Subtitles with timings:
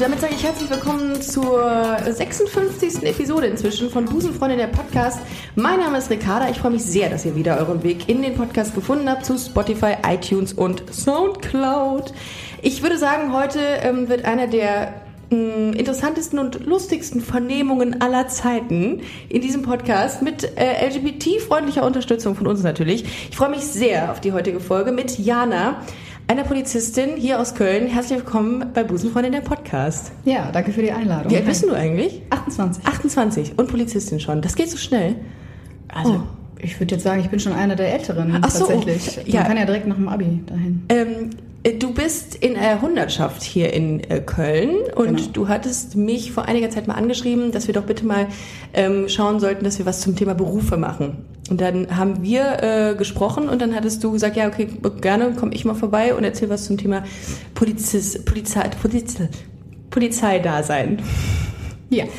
[0.00, 3.02] Damit sage ich herzlich willkommen zur 56.
[3.02, 5.20] Episode inzwischen von Busenfreundin der Podcast.
[5.54, 6.50] Mein Name ist Ricarda.
[6.50, 9.38] Ich freue mich sehr, dass ihr wieder euren Weg in den Podcast gefunden habt zu
[9.38, 12.12] Spotify, iTunes und Soundcloud.
[12.60, 14.92] Ich würde sagen, heute ähm, wird einer der
[15.30, 19.00] mh, interessantesten und lustigsten Vernehmungen aller Zeiten
[19.30, 23.04] in diesem Podcast mit äh, LGBT-freundlicher Unterstützung von uns natürlich.
[23.30, 25.80] Ich freue mich sehr auf die heutige Folge mit Jana,
[26.28, 27.86] einer Polizistin hier aus Köln.
[27.86, 30.12] Herzlich willkommen bei Busenfreundin der Podcast.
[30.24, 31.30] Ja, danke für die Einladung.
[31.30, 32.22] Wie alt bist du eigentlich?
[32.30, 32.84] 28.
[32.86, 34.42] 28 und Polizistin schon.
[34.42, 35.16] Das geht so schnell.
[35.88, 36.20] Also, Oh,
[36.60, 39.26] ich würde jetzt sagen, ich bin schon einer der Älteren Ach so, tatsächlich.
[39.26, 39.40] ja.
[39.40, 40.82] Man kann ja direkt nach dem Abi dahin.
[40.88, 41.30] ähm,
[41.62, 45.28] äh, du bist in der Hundertschaft hier in äh, Köln und Genau.
[45.32, 48.26] du hattest mich vor einiger Zeit mal angeschrieben, dass wir doch bitte mal
[48.74, 51.24] ähm, schauen sollten, dass wir was zum Thema Berufe machen.
[51.50, 54.68] Und dann haben wir äh, gesprochen und dann hattest du gesagt, ja, okay,
[55.00, 57.04] gerne komme ich mal vorbei und erzähl was zum Thema
[57.54, 59.28] Polizist, Polizei, Polizei,
[59.90, 60.98] Polizeidasein.
[61.90, 62.04] Ja.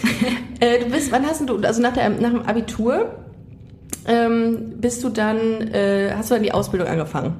[0.59, 3.11] Äh, du bist, wann hast du, also nach, der, nach dem Abitur,
[4.07, 5.37] ähm, bist du dann,
[5.73, 7.35] äh, hast du dann die Ausbildung angefangen?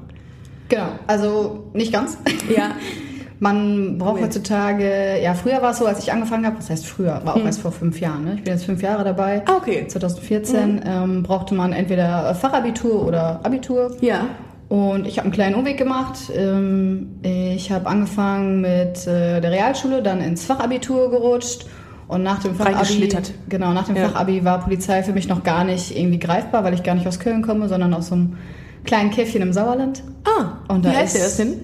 [0.68, 0.88] genau.
[1.06, 2.18] Also nicht ganz.
[2.54, 2.72] Ja.
[3.40, 4.26] Man braucht Moment.
[4.26, 7.44] heutzutage, ja, früher war es so, als ich angefangen habe, was heißt früher, war auch
[7.44, 8.24] erst vor fünf Jahren.
[8.24, 8.34] Ne?
[8.34, 9.36] Ich bin jetzt fünf Jahre dabei.
[9.36, 9.42] Hm.
[9.46, 9.86] Ah, okay.
[9.86, 13.96] 2014 ähm, brauchte man entweder Fachabitur oder Abitur.
[14.00, 14.26] Ja.
[14.68, 16.18] Und ich habe einen kleinen Umweg gemacht.
[16.34, 21.66] Ähm, Ich habe angefangen mit äh, der Realschule, dann ins Fachabitur gerutscht.
[22.08, 23.08] Und nach dem Fachabi,
[23.50, 24.08] genau, nach dem Ja.
[24.08, 27.20] Fachabi war Polizei für mich noch gar nicht irgendwie greifbar, weil ich gar nicht aus
[27.20, 28.36] Köln komme, sondern aus so einem
[28.84, 30.02] kleinen Käffchen im Sauerland.
[30.24, 31.58] Ah, Und wie da heißt ist- der das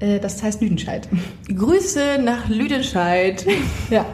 [0.00, 0.08] denn?
[0.16, 1.08] Äh, Das heißt Lüdenscheid.
[1.54, 3.44] Grüße nach Lüdenscheid.
[3.90, 4.04] ja,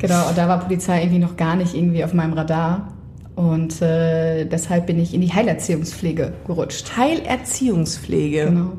[0.00, 0.28] genau.
[0.28, 2.88] Und da war Polizei irgendwie noch gar nicht irgendwie auf meinem Radar.
[3.36, 6.96] Und äh, deshalb bin ich in die Heilerziehungspflege gerutscht.
[6.96, 8.46] Heilerziehungspflege.
[8.46, 8.72] Genau.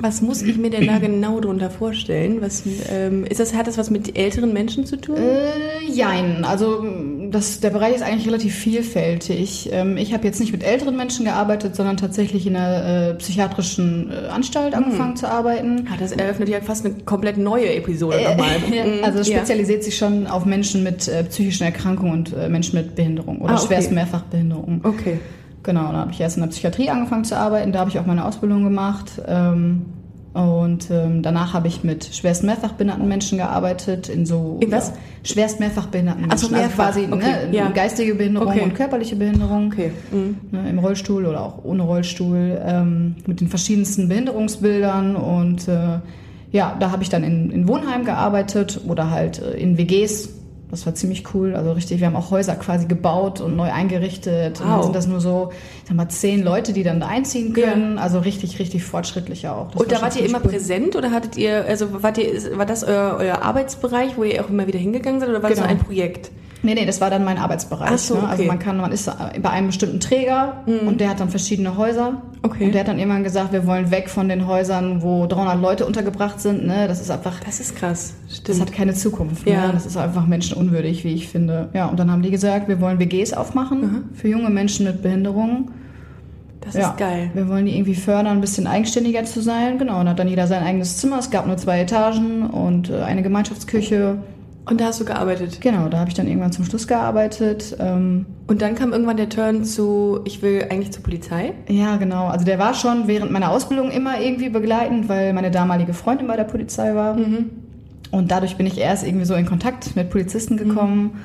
[0.00, 2.38] Was muss ich mir denn da genau drunter vorstellen?
[2.40, 5.16] Was, ähm, ist das, hat das was mit älteren Menschen zu tun?
[5.16, 6.44] Äh, jein.
[6.44, 6.84] Also
[7.30, 9.70] das, der Bereich ist eigentlich relativ vielfältig.
[9.72, 14.10] Ähm, ich habe jetzt nicht mit älteren Menschen gearbeitet, sondern tatsächlich in einer äh, psychiatrischen
[14.12, 15.86] äh, Anstalt angefangen zu arbeiten.
[15.90, 18.58] Ah, das eröffnet ja fast eine komplett neue Episode nochmal.
[18.58, 19.02] Mhm.
[19.04, 19.38] Also es Ja.
[19.38, 23.54] spezialisiert sich schon auf Menschen mit äh, psychischen Erkrankungen und äh, Menschen mit Behinderung oder
[23.54, 23.66] Ah, okay.
[23.66, 24.80] schwerst Mehrfachbehinderung.
[24.84, 25.18] Okay.
[25.66, 28.06] Genau, da habe ich erst in der Psychiatrie angefangen zu arbeiten, da habe ich auch
[28.06, 29.20] meine Ausbildung gemacht.
[29.26, 29.86] Ähm,
[30.32, 34.92] und ähm, danach habe ich mit schwerst mehrfachbehinderten Menschen gearbeitet, in so In was?
[35.24, 36.60] Schwerst mehrfachbehinderten Ach so, Menschen.
[36.68, 37.68] mehrfach, Also quasi okay, ne, ja.
[37.70, 38.60] geistige Behinderung Okay.
[38.60, 39.68] und körperliche Behinderung.
[39.72, 39.90] Okay.
[40.12, 40.36] Mhm.
[40.52, 45.16] Ne, Im Rollstuhl oder auch ohne Rollstuhl, ähm, mit den verschiedensten Behinderungsbildern.
[45.16, 46.00] Und äh,
[46.52, 50.28] ja, da habe ich dann in, in Wohnheim gearbeitet oder halt äh, in WGs.
[50.70, 51.54] Das war ziemlich cool.
[51.54, 54.60] Also richtig, wir haben auch Häuser quasi gebaut und neu eingerichtet.
[54.60, 54.74] Und Wow.
[54.74, 55.50] dann sind das nur so,
[55.82, 57.98] ich sag mal, zehn Leute, die dann da einziehen können.
[57.98, 59.70] Also richtig, richtig fortschrittlich auch.
[59.70, 60.50] Das Und da war wart schon ihr immer cool.
[60.50, 64.48] präsent oder hattet ihr, also wart ihr, war das euer, euer Arbeitsbereich, wo ihr auch
[64.50, 65.70] immer wieder hingegangen seid oder war das Genau.
[65.70, 66.30] nur ein Projekt?
[66.66, 67.90] Nee, nee, das war dann mein Arbeitsbereich.
[67.92, 68.28] Ach so, ne?
[68.28, 68.48] Also okay.
[68.48, 69.08] man kann, man ist
[69.40, 72.22] bei einem bestimmten Träger und der hat dann verschiedene Häuser.
[72.42, 72.64] Okay.
[72.64, 75.86] Und der hat dann irgendwann gesagt, wir wollen weg von den Häusern, wo 300 Leute
[75.86, 76.66] untergebracht sind.
[76.66, 76.88] Ne?
[76.88, 78.14] Das ist einfach, Das ist krass.
[78.26, 78.60] das Stimmt.
[78.62, 79.46] hat keine Zukunft.
[79.46, 79.68] Ja.
[79.68, 79.72] Ne?
[79.74, 81.68] Das ist einfach menschenunwürdig, wie ich finde.
[81.72, 85.70] Ja, und dann haben die gesagt, wir wollen WGs aufmachen für junge Menschen mit Behinderungen.
[86.60, 86.90] Das ja.
[86.90, 87.30] ist geil.
[87.32, 89.78] Wir wollen die irgendwie fördern, ein bisschen eigenständiger zu sein.
[89.78, 91.20] Genau, und hat dann jeder sein eigenes Zimmer.
[91.20, 94.18] Es gab nur zwei Etagen und äh, eine Gemeinschaftsküche.
[94.68, 95.60] Und da hast du gearbeitet.
[95.60, 97.76] Genau, da habe ich dann irgendwann zum Schluss gearbeitet.
[97.78, 101.52] Ähm, Und dann kam irgendwann der Turn zu, ich will eigentlich zur Polizei.
[101.68, 102.26] Ja, genau.
[102.26, 106.36] Also der war schon während meiner Ausbildung immer irgendwie begleitend, weil meine damalige Freundin bei
[106.36, 107.16] der Polizei war.
[108.10, 111.20] Und dadurch bin ich erst irgendwie so in Kontakt mit Polizisten gekommen.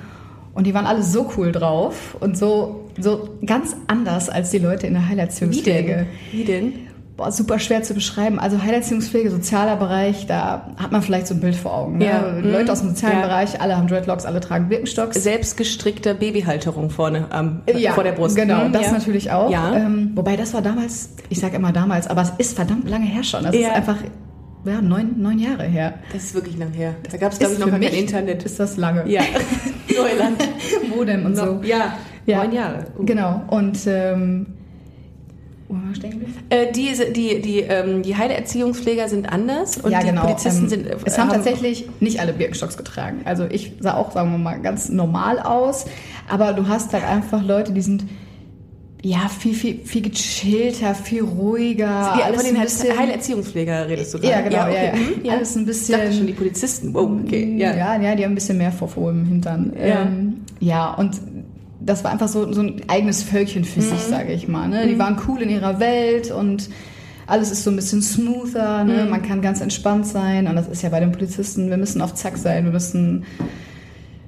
[0.53, 4.85] Und die waren alle so cool drauf und so, so ganz anders als die Leute
[4.85, 5.87] in der Wie Heilerziehungspflege.
[5.95, 6.07] denn?
[6.31, 6.73] Wie denn?
[7.21, 8.39] Boah, super schwer zu beschreiben.
[8.39, 11.99] Also Heilerziehungspflege, sozialer Bereich, da hat man vielleicht so ein Bild vor Augen.
[11.99, 12.05] Ne?
[12.07, 12.31] Ja.
[12.41, 12.69] Die Leute Mhm.
[12.71, 13.25] aus dem sozialen Ja.
[13.27, 15.21] Bereich, alle haben Dreadlocks, alle tragen Birkenstocks.
[15.21, 18.35] Selbstgestrickter Babyhalterung vorne am, ja, vor der Brust.
[18.35, 18.91] Genau, Mhm, das ja.
[18.93, 19.51] natürlich auch.
[19.75, 23.23] Ähm, wobei das war damals, ich sage immer damals, aber es ist verdammt lange her
[23.23, 23.43] schon.
[23.43, 23.97] Das ist einfach
[24.65, 25.93] ja, neun, neun Jahre her.
[26.13, 26.95] Das ist wirklich lang her.
[27.11, 28.41] Da gab es, glaube ich, noch kein Internet.
[28.43, 29.07] Ist das lange?
[29.07, 29.21] Ja,
[29.95, 30.37] Neuland.
[30.95, 31.59] Modem und so.
[31.63, 31.93] Ja,
[32.25, 32.37] Ja.
[32.43, 32.85] neun Jahre.
[32.97, 33.05] Uh.
[33.05, 33.41] Genau.
[33.49, 34.45] Und ähm,
[35.71, 36.33] wo waren wir stehen geblieben?
[36.49, 40.21] Äh, die, die, die, ähm, die Heilerziehungspfleger sind anders und ja, die genau.
[40.23, 40.87] Polizisten ähm, sind.
[40.87, 43.21] äh, es haben tatsächlich nicht alle Birkenstocks getragen.
[43.25, 45.85] Also ich sah auch, sagen wir mal, ganz normal aus.
[46.29, 48.05] Aber du hast halt einfach Leute, die sind
[49.03, 51.85] ja, viel, viel, viel gechillter, viel ruhiger.
[51.85, 54.31] Ja, alles von den bisschen- Heilerziehungspfleger redest du gerade.
[54.31, 54.95] Ja, genau, ja, ja.
[54.95, 55.33] mhm, ja.
[55.33, 55.99] Alles ein Ich bisschen.
[55.99, 56.93] dachte schon, die Polizisten.
[56.93, 57.55] Wow, okay.
[57.57, 57.75] Ja.
[57.75, 59.73] Ja, ja, die haben ein bisschen mehr Vorfuhr im Hintern.
[59.75, 60.03] Ja.
[60.03, 61.19] Ähm, ja, und
[61.83, 63.83] das war einfach so, so ein eigenes Völkchen für Mhm.
[63.85, 64.67] sich, sage ich mal.
[64.69, 64.87] Ne?
[64.87, 66.69] Die waren cool in ihrer Welt und
[67.27, 69.03] alles ist so ein bisschen smoother, ne?
[69.05, 69.09] Mhm.
[69.09, 70.47] man kann ganz entspannt sein.
[70.47, 73.23] Und das ist ja bei den Polizisten, wir müssen auf Zack sein, wir müssen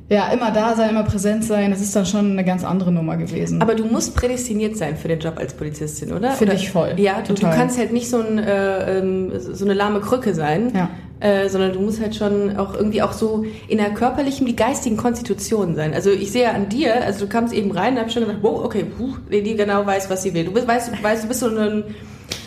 [0.10, 1.72] ja immer da sein, immer präsent sein.
[1.72, 3.62] Das ist dann schon eine ganz andere Nummer gewesen.
[3.62, 6.32] Aber du musst prädestiniert sein für den Job als Polizistin, oder?
[6.32, 6.94] Finde ich voll.
[6.98, 10.72] Ja, du, du kannst halt nicht so, ein, äh, ähm, so eine lahme Krücke sein,
[10.76, 10.90] Ja.
[11.24, 14.98] Äh, sondern du musst halt schon auch irgendwie auch so in der körperlichen wie geistigen
[14.98, 15.94] Konstitution sein.
[15.94, 18.40] Also ich sehe ja an dir, also du kamst eben rein und hab schon gedacht,
[18.42, 20.44] wow, okay, puh, die genau weiß, was sie will.
[20.44, 21.84] Du bist, weißt, weißt, du bist so ein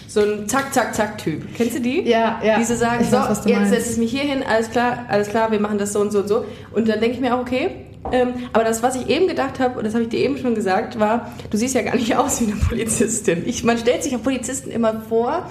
[0.08, 1.43] so ein Zack, Zack, Zack-Typ.
[1.56, 2.02] Kennst du die?
[2.02, 2.58] Ja, ja.
[2.58, 5.50] Diese sagen, weiß, so, du jetzt setze ich mich hier hin, alles klar, alles klar,
[5.50, 6.44] wir machen das so und so und so.
[6.73, 7.70] Und dann denke ich mir auch, okay,
[8.12, 10.55] ähm, aber das, was ich eben gedacht habe, und das habe ich dir eben schon
[10.55, 13.43] gesagt, war, du siehst ja gar nicht aus wie eine Polizistin.
[13.46, 15.50] Ich, man stellt sich auf Polizisten immer vor,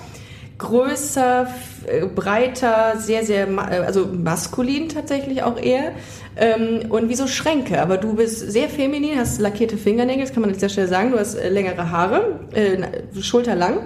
[0.58, 1.48] größer,
[1.88, 5.92] äh, breiter, sehr, sehr, äh, also maskulin tatsächlich auch eher.
[6.38, 7.82] Ähm, und wie so Schränke.
[7.82, 11.12] Aber du bist sehr feminin, hast lackierte Fingernägel, das kann man an dieser Stelle sagen.
[11.12, 13.80] Du hast äh, längere Haare, äh, schulterlang.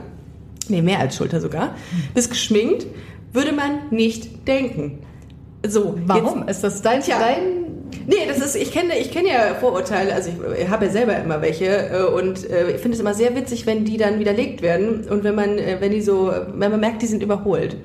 [0.68, 1.76] Nee, mehr als Schulter sogar.
[2.14, 2.86] Bist geschminkt.
[3.34, 5.00] Würde man nicht denken.
[5.66, 5.96] So.
[6.06, 6.48] Warum?
[6.48, 7.18] ist das dein, Tja.
[7.20, 7.69] dein
[8.08, 11.18] Nee, das ist, ich kenne, ich kenne ja Vorurteile, also ich, ich habe ja selber
[11.18, 14.62] immer welche äh, und äh, ich finde es immer sehr witzig, wenn die dann widerlegt
[14.62, 17.78] werden und wenn man, äh, wenn die so, wenn man merkt, die sind überholt.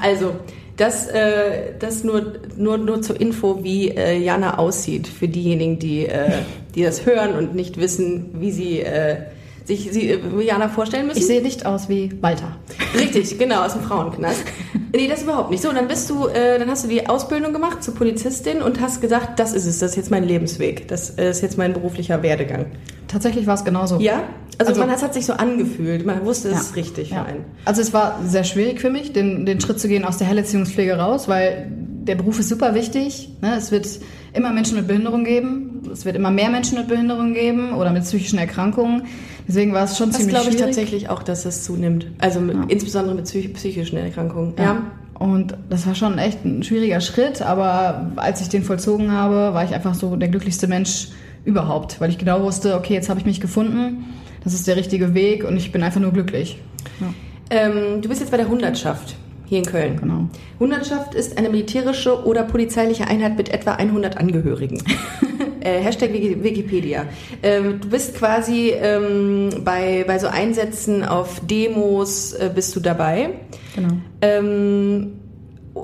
[0.00, 0.32] Also,
[0.76, 6.06] das, äh, das nur, nur, nur zur Info, wie äh, Jana aussieht, für diejenigen, die,
[6.06, 6.30] äh,
[6.74, 9.16] die das hören und nicht wissen, wie sie äh,
[9.64, 11.18] sich sie, äh, Jana vorstellen müssen.
[11.20, 12.56] Ich sehe nicht aus wie Walter.
[12.94, 14.42] Richtig, genau, aus dem Frauenknast.
[14.94, 15.62] Nee, das überhaupt nicht.
[15.62, 19.00] So, dann bist du, äh, dann hast du die Ausbildung gemacht zur Polizistin und hast
[19.00, 22.22] gesagt, das ist es, das ist jetzt mein Lebensweg, das äh, ist jetzt mein beruflicher
[22.22, 22.66] Werdegang.
[23.08, 23.98] Tatsächlich war es genauso.
[24.00, 24.24] Ja?
[24.58, 26.60] Also, Also- man hat, es hat sich so angefühlt, man wusste, es Ja.
[26.60, 27.22] ist richtig Ja.
[27.24, 27.44] für einen.
[27.64, 30.92] Also es war sehr schwierig für mich, den, den Schritt zu gehen aus der Heilerziehungspflege
[30.98, 33.30] raus, weil der Beruf ist super wichtig.
[33.40, 33.54] Ne?
[33.56, 33.88] Es wird
[34.34, 35.88] immer Menschen mit Behinderung geben.
[35.90, 39.04] Es wird immer mehr Menschen mit Behinderung geben oder mit psychischen Erkrankungen.
[39.48, 40.74] Deswegen war es schon Das ziemlich glaube ich schwierig.
[40.74, 42.06] tatsächlich auch, dass es zunimmt.
[42.18, 44.54] Also mit, insbesondere mit psych psychischen Erkrankungen.
[44.58, 44.82] Ja.
[45.18, 49.64] Und das war schon echt ein schwieriger Schritt, aber als ich den vollzogen habe, war
[49.64, 51.08] ich einfach so der glücklichste Mensch
[51.44, 54.04] überhaupt, weil ich genau wusste, okay, jetzt habe ich mich gefunden,
[54.42, 56.58] das ist der richtige Weg und ich bin einfach nur glücklich.
[57.00, 57.12] Ja,
[57.50, 59.14] Ähm, du bist jetzt bei der Hundertschaft
[59.46, 59.96] hier in Köln.
[59.96, 60.28] genau.
[60.58, 64.82] Hundertschaft ist eine militärische oder polizeiliche Einheit mit etwa 100 Angehörigen.
[65.62, 67.06] äh, Hashtag Wiki- Wikipedia.
[67.42, 73.30] Ähm, du bist quasi ähm, bei, bei so Einsätzen auf Demos äh, bist du dabei.
[73.74, 73.94] Genau.
[74.20, 75.12] Ähm,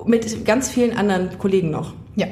[0.07, 1.95] mit ganz vielen anderen Kollegen noch.
[2.17, 2.27] Ja.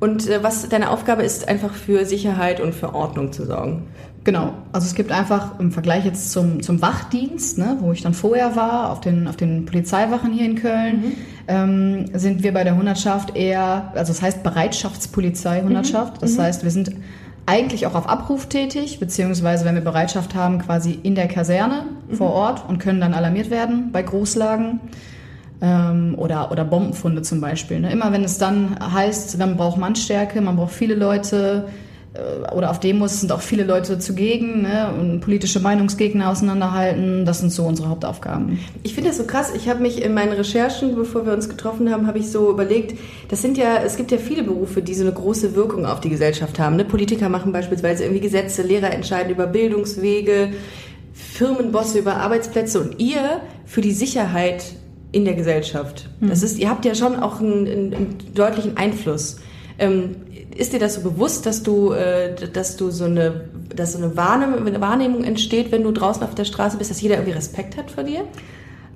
[0.00, 3.88] Und äh, was deine Aufgabe ist, einfach für Sicherheit und für Ordnung zu sorgen.
[4.24, 8.14] Genau, also es gibt einfach im Vergleich jetzt zum, zum Wachdienst, ne, wo ich dann
[8.14, 11.16] vorher war, auf den, auf den Polizeiwachen hier in Köln,
[11.46, 16.22] ähm, sind wir bei der Hundertschaft eher, also es heißt Bereitschaftspolizei Hundertschaft.
[16.22, 16.92] Das heißt, wir sind
[17.46, 22.32] eigentlich auch auf Abruf tätig, beziehungsweise wenn wir Bereitschaft haben, quasi in der Kaserne vor
[22.32, 24.80] Ort und können dann alarmiert werden bei Großlagen.
[25.60, 27.80] Ähm, oder, oder Bombenfunde zum Beispiel.
[27.80, 27.90] Ne?
[27.90, 31.64] Immer wenn es dann heißt, man braucht Mannstärke, man braucht viele Leute,
[32.18, 34.92] äh, oder auf Demos sind auch viele Leute zugegen ne?
[34.98, 37.24] und politische Meinungsgegner auseinanderhalten.
[37.24, 38.58] Das sind so unsere Hauptaufgaben.
[38.82, 39.52] Ich finde das so krass.
[39.54, 42.98] Ich habe mich in meinen Recherchen, bevor wir uns getroffen haben, habe ich so überlegt,
[43.28, 46.08] das sind ja, es gibt ja viele Berufe, die so eine große Wirkung auf die
[46.08, 46.76] Gesellschaft haben.
[46.76, 46.84] Ne?
[46.84, 50.52] Politiker machen beispielsweise irgendwie Gesetze, Lehrer entscheiden über Bildungswege,
[51.12, 54.64] Firmenbosse über Arbeitsplätze und ihr für die Sicherheit
[55.18, 56.08] in der Gesellschaft.
[56.20, 59.38] Das ist, ihr habt ja schon auch einen, einen, deutlichen Einfluss.
[59.78, 60.16] Ähm,
[60.56, 64.16] ist dir das so bewusst, dass du, äh, dass du so eine, dass so eine
[64.16, 67.76] Wahrnehmung, eine Wahrnehmung entsteht, wenn du draußen auf der Straße bist, dass jeder irgendwie Respekt
[67.76, 68.24] hat vor dir?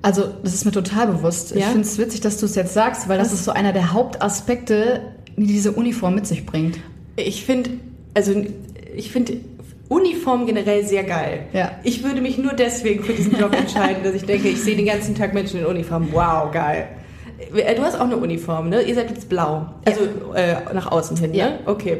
[0.00, 1.52] Also das ist mir total bewusst.
[1.52, 1.68] Ich Ja?
[1.68, 5.00] finde es witzig, dass du es jetzt sagst, weil das ist so einer der Hauptaspekte,
[5.36, 6.78] die diese Uniform mit sich bringt.
[7.16, 7.70] Ich finde,
[8.14, 8.32] also
[8.94, 9.34] ich finde
[9.92, 11.46] Uniform generell sehr geil.
[11.52, 11.72] Ja.
[11.82, 14.86] Ich würde mich nur deswegen für diesen Job entscheiden, dass ich denke, ich sehe den
[14.86, 16.08] ganzen Tag Menschen in Uniform.
[16.12, 16.88] Wow, geil.
[17.54, 18.82] Äh, Du hast auch eine Uniform, ne?
[18.82, 19.66] Ihr seid jetzt blau.
[19.84, 20.00] Also
[20.34, 21.46] äh, nach außen hin, Ja.
[21.50, 21.58] ne?
[21.66, 21.98] Okay.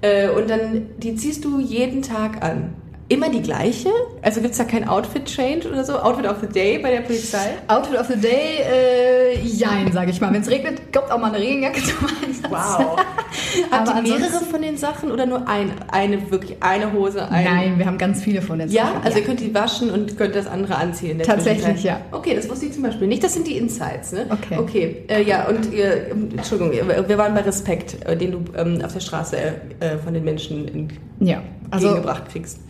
[0.00, 2.74] Äh, und dann, die ziehst du jeden Tag an.
[3.08, 3.90] Immer die gleiche?
[4.22, 5.96] Also gibt's da kein Outfit-Change oder so?
[5.96, 7.50] Outfit of the Day bei der Polizei?
[7.68, 10.32] Outfit of the Day, äh, jein, sage ich mal.
[10.32, 12.50] Wenn es regnet, kommt auch mal eine Regenjacke zum Einsatz.
[12.50, 12.96] Wow.
[13.70, 17.78] Habt ihr mehrere von den Sachen oder nur ein, eine, wirklich eine Hose, ein Nein,
[17.78, 19.02] wir haben ganz viele von den Ja, Sachen.
[19.04, 21.20] also ihr könnt die waschen und könnt das andere anziehen.
[21.20, 22.00] in Tatsächlich, ja.
[22.10, 23.22] Okay, das wusste ich zum Beispiel nicht.
[23.22, 24.26] Das sind die Insights, ne?
[24.30, 24.58] Okay.
[24.58, 26.72] Okay, äh, ja, und ihr, Entschuldigung,
[27.06, 29.36] wir waren bei Respekt, äh, den du ähm, auf der Straße
[29.78, 30.88] äh, von den Menschen
[31.20, 32.65] ja, also entgegengebracht kriegst.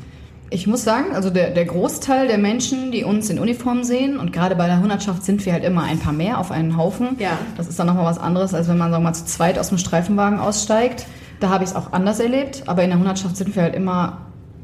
[0.51, 4.33] Ich muss sagen, also der, der Großteil der Menschen, die uns in Uniform sehen, und
[4.33, 7.17] gerade bei der Hundertschaft sind wir halt immer ein paar mehr auf einen Haufen.
[7.19, 7.39] Ja.
[7.57, 9.71] Das ist dann nochmal was anderes, als wenn man, sagen wir mal, zu zweit aus
[9.71, 11.07] dem Streifenwagen aussteigt.
[11.41, 14.19] Da habe ich es auch anders erlebt, aber in der Hundertschaft sind wir halt immer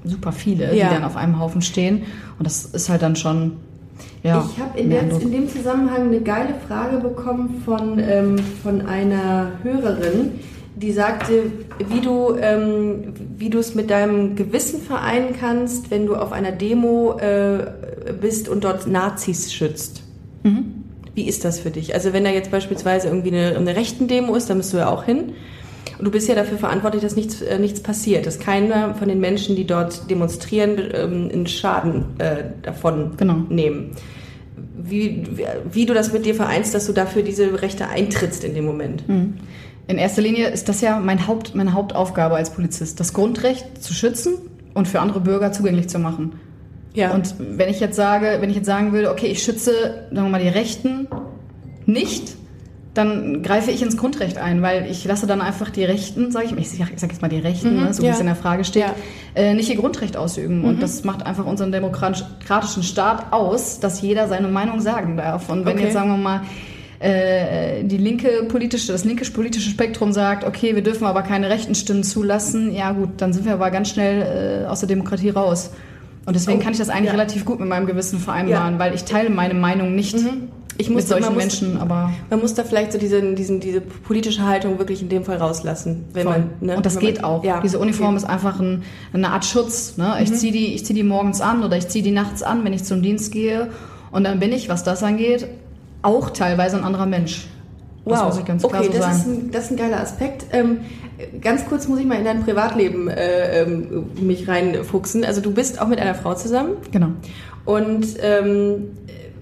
[0.05, 0.89] super viele, Ja.
[0.89, 2.05] die dann auf einem Haufen stehen.
[2.39, 3.57] Und das ist halt dann schon,
[4.23, 4.45] ja.
[4.53, 10.33] ich habe in, in dem Zusammenhang eine geile Frage bekommen von, ähm, von einer Hörerin,
[10.75, 11.45] die sagte,
[11.88, 16.52] wie du ähm, wie du es mit deinem Gewissen vereinen kannst, wenn du auf einer
[16.52, 17.67] Demo äh,
[18.21, 20.02] bist und dort Nazis schützt.
[21.14, 21.95] Wie ist das für dich?
[21.95, 24.88] Also wenn da jetzt beispielsweise irgendwie eine, eine rechten Demo ist, da müsst du ja
[24.88, 25.35] auch hin.
[25.99, 29.21] Und du bist ja dafür verantwortlich, dass nichts, äh, nichts passiert, dass keiner von den
[29.21, 33.37] Menschen, die dort demonstrieren, ähm, einen Schaden äh, davon Genau.
[33.50, 33.91] nehmen.
[34.83, 38.55] Wie, wie, wie du das mit dir vereinst, dass du dafür diese Rechte eintrittst in
[38.55, 39.05] dem Moment.
[39.89, 43.93] In erster Linie ist das ja mein Haupt, meine Hauptaufgabe als Polizist, das Grundrecht zu
[43.95, 44.35] schützen
[44.75, 46.35] und für andere Bürger zugänglich zu machen.
[46.95, 47.12] Ja.
[47.15, 49.73] Und wenn ich jetzt sage, wenn ich jetzt sagen würde, okay, ich schütze,
[50.11, 51.09] sagen wir mal, die Rechten
[51.87, 52.37] nicht,
[52.95, 56.57] dann greife ich ins Grundrecht ein, weil ich lasse dann einfach die Rechten, sage ich,
[56.59, 58.12] ich sage sag jetzt mal die Rechten, Mhm, ne, so wie ja.
[58.12, 58.95] es in der Frage steht, Ja.
[59.35, 60.59] äh, nicht ihr Grundrecht ausüben.
[60.59, 60.65] Mhm.
[60.67, 65.49] Und das macht einfach unseren demokratischen Staat aus, dass jeder seine Meinung sagen darf.
[65.49, 65.85] Und wenn Okay.
[65.85, 66.43] jetzt, sagen wir mal,
[67.02, 71.75] äh, die linke politische, das linke politische Spektrum sagt, okay, wir dürfen aber keine rechten
[71.75, 75.71] Stimmen zulassen, ja gut, dann sind wir aber ganz schnell äh, aus der Demokratie raus.
[76.25, 77.12] Und deswegen Oh, kann ich das eigentlich ja.
[77.12, 78.78] relativ gut mit meinem Gewissen vereinbaren, Ja.
[78.78, 80.14] weil ich teile meine Meinung nicht
[80.78, 83.59] Ich mit muss, solchen man muss, Menschen, aber Man muss da vielleicht so diese, diesen,
[83.59, 86.04] diese politische Haltung wirklich in dem Fall rauslassen.
[86.12, 86.38] Wenn voll.
[86.38, 87.42] man, ne, und das wenn man, geht auch.
[87.42, 88.12] Ja, Diese Uniform okay.
[88.12, 88.16] Mhm.
[88.18, 88.82] ist einfach ein,
[89.12, 89.97] eine Art Schutz.
[89.97, 90.14] Ne?
[90.23, 92.73] Ich ziehe die, ich zieh die morgens an oder ich ziehe die nachts an, wenn
[92.73, 93.71] ich zum Dienst gehe.
[94.12, 95.49] Und dann bin ich, was das angeht,
[96.02, 97.47] auch teilweise ein anderer Mensch.
[98.04, 98.26] Das Wow.
[98.26, 99.16] muss ich ganz klar okay, so das, sagen.
[99.16, 100.47] Ist ein, das ist ein geiler Aspekt.
[100.52, 100.80] Ähm,
[101.40, 105.25] ganz kurz muss ich mal in dein Privatleben äh, ähm, mich reinfuchsen.
[105.25, 106.76] Also du bist auch mit einer Frau zusammen.
[106.90, 107.09] Genau.
[107.64, 108.88] Und ähm,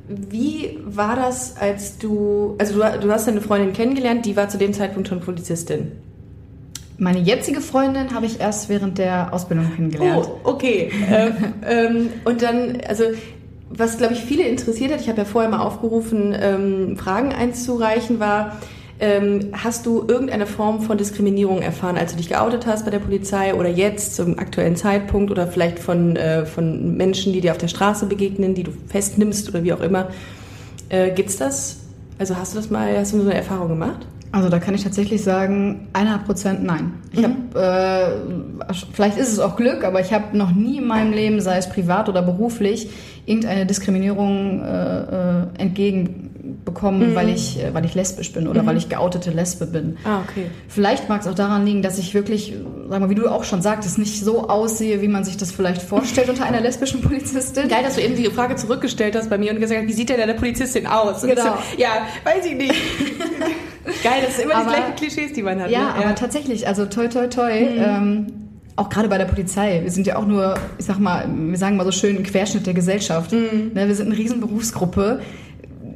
[0.08, 4.58] wie war das, als du, also du, du hast deine Freundin kennengelernt, die war zu
[4.58, 5.92] dem Zeitpunkt schon Polizistin.
[6.98, 10.28] Meine jetzige Freundin habe ich erst während der Ausbildung kennengelernt.
[10.44, 10.90] Oh, okay.
[11.10, 11.32] ähm,
[11.66, 13.04] ähm, und dann, also
[13.70, 18.18] was glaube ich viele interessiert hat, ich habe ja vorher mal aufgerufen, ähm, Fragen einzureichen,
[18.18, 18.58] war,
[18.98, 22.98] ähm, hast du irgendeine Form von Diskriminierung erfahren, als du dich geoutet hast bei der
[22.98, 27.58] Polizei oder jetzt zum aktuellen Zeitpunkt oder vielleicht von, äh, von Menschen, die dir auf
[27.58, 30.08] der Straße begegnen, die du festnimmst oder wie auch immer?
[30.90, 31.78] Äh, gibt's das?
[32.18, 34.06] Also hast du das mal, hast du so eine Erfahrung gemacht?
[34.32, 36.92] Also da kann ich tatsächlich sagen, 100 Prozent nein.
[37.12, 37.34] Ich habe,
[38.68, 41.56] äh, vielleicht ist es auch Glück, aber ich habe noch nie in meinem Leben, sei
[41.56, 42.88] es privat oder beruflich,
[43.26, 45.46] irgendeine Diskriminierung äh,
[46.60, 49.96] äh, entgegenbekommen, weil ich, äh, weil ich lesbisch bin oder weil ich geoutete Lesbe bin.
[50.04, 50.46] Ah, okay.
[50.68, 52.54] Vielleicht mag es auch daran liegen, dass ich wirklich,
[52.88, 55.82] sag mal, wie du auch schon sagtest, nicht so aussehe, wie man sich das vielleicht
[55.82, 57.68] vorstellt unter einer lesbischen Polizistin.
[57.68, 60.08] Geil, dass du eben die Frage zurückgestellt hast bei mir und gesagt hast, wie sieht
[60.10, 61.22] denn eine Polizistin aus?
[61.22, 61.42] Und Genau.
[61.42, 62.74] So, ja, weiß ich nicht.
[64.02, 65.70] Geil, das sind immer Aber- die gleichen Klischees, die man hat.
[65.70, 65.94] Ja, ne?
[65.96, 67.50] aber tatsächlich, also toi, toi, toi.
[67.50, 68.26] Ähm,
[68.76, 69.80] auch gerade bei der Polizei.
[69.82, 72.66] Wir sind ja auch nur, ich sag mal, wir sagen mal so schön, ein Querschnitt
[72.66, 73.30] der Gesellschaft.
[73.32, 75.20] Ne, wir sind eine riesen Berufsgruppe.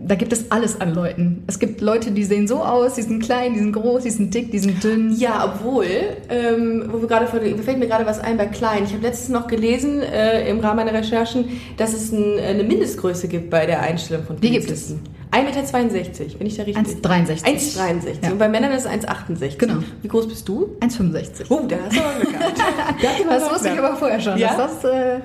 [0.06, 1.44] Da gibt es alles an Leuten.
[1.46, 4.34] Es gibt Leute, die sehen so aus, die sind klein, die sind groß, die sind
[4.34, 5.14] dick, die sind dünn.
[5.16, 5.86] Ja, obwohl,
[6.28, 8.84] ähm, wo wir gerade von, mir fällt mir gerade was ein bei Klein.
[8.84, 13.28] Ich habe letztens noch gelesen äh, im Rahmen meiner Recherchen, dass es ein, eine Mindestgröße
[13.28, 15.00] gibt bei der Einstellung von Die gibt Polizisten.
[15.34, 16.84] 1,62 Meter, bin ich da richtig?
[17.04, 17.44] 1,63.
[17.44, 18.24] 1,63.
[18.24, 18.30] Ja.
[18.30, 19.56] Und bei Männern ist es 1,68.
[19.58, 19.78] Genau.
[20.02, 20.76] Wie groß bist du?
[20.80, 21.46] 1,65.
[21.48, 22.54] Oh, da hast du aber Glück gehabt.
[23.28, 24.38] Das wusste ich aber vorher schon.
[24.38, 24.56] Ja?
[24.56, 25.20] Dass das, äh,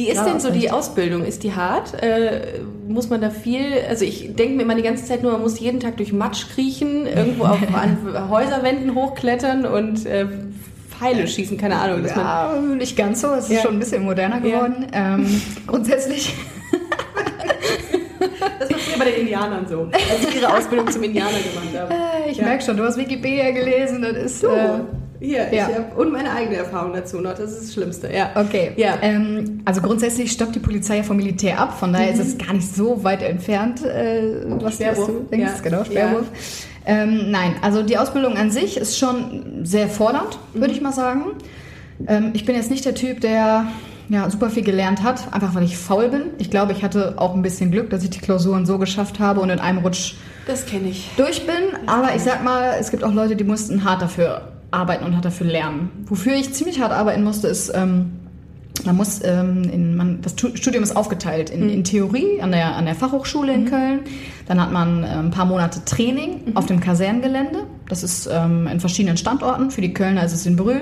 [0.00, 1.26] Wie ist Ja, denn so die Ausbildung?
[1.26, 2.02] Ist die hart?
[2.02, 5.42] Äh, muss man da viel, also ich denke mir immer die ganze Zeit nur, man
[5.42, 7.98] muss jeden Tag durch Matsch kriechen, irgendwo auf, an
[8.30, 10.24] Häuserwänden hochklettern und äh,
[10.88, 12.02] Pfeile schießen, keine Ahnung.
[12.02, 13.28] Dass man, ja, nicht ganz so.
[13.34, 13.60] Es ist Ja.
[13.60, 14.86] schon ein bisschen moderner geworden.
[14.94, 16.32] Ähm, grundsätzlich
[18.58, 21.90] das war früher bei den Indianern so, als sie ihre Ausbildung zum Indianer gemacht haben.
[22.26, 22.44] Äh, Ich Ja.
[22.46, 24.40] merke schon, du hast Wikipedia gelesen, das ist.
[24.40, 24.80] So, Äh,
[25.20, 25.44] ja.
[25.50, 28.30] ich hab, und meine eigene Erfahrung dazu noch, das ist das Schlimmste, ja.
[28.34, 28.72] okay.
[28.76, 28.98] Ja.
[29.02, 32.52] Ähm, also grundsätzlich stoppt die Polizei ja vom Militär ab, von daher ist es gar
[32.52, 35.06] nicht so weit entfernt, äh, was, Sperrwurf.
[35.06, 35.52] du denkst.
[35.56, 35.62] Ja.
[35.62, 36.26] Genau, Sperrwurf.
[36.86, 41.32] Ähm, nein, also die Ausbildung an sich ist schon sehr fordernd, würde ich mal sagen.
[42.06, 43.66] Ähm, ich bin jetzt nicht der Typ, der
[44.08, 46.22] ja, super viel gelernt hat, einfach weil ich faul bin.
[46.38, 49.40] Ich glaube, ich hatte auch ein bisschen Glück, dass ich die Klausuren so geschafft habe
[49.40, 50.14] und in einem Rutsch
[50.46, 51.08] Das kenne ich.
[51.16, 51.54] durch bin.
[51.86, 55.24] Aber ich sag mal, es gibt auch Leute, die mussten hart dafür arbeiten und hart
[55.24, 55.90] dafür lernen.
[56.06, 58.12] Wofür ich ziemlich hart arbeiten musste, ist, ähm,
[58.84, 62.76] man muss, ähm, in, man, das Tu- Studium ist aufgeteilt in, in Theorie an der,
[62.76, 64.00] an der Fachhochschule in Köln.
[64.46, 67.64] Dann hat man äh, ein paar Monate Training auf dem Kasernengelände.
[67.88, 69.70] Das ist ähm, in verschiedenen Standorten.
[69.70, 70.80] Für die Kölner ist es in Brühl,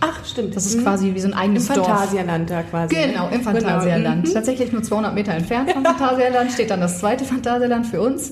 [0.00, 0.54] Ach, stimmt.
[0.54, 1.88] Das ist quasi wie so ein eigenes Im Dorf.
[1.88, 2.94] Phantasialand da quasi.
[2.94, 3.06] ne?
[3.08, 4.22] Genau, im Phantasialand.
[4.22, 4.28] Genau.
[4.30, 4.32] Mhm.
[4.34, 8.30] Tatsächlich nur 200 Meter entfernt vom Phantasialand steht dann das zweite Phantasialand für uns.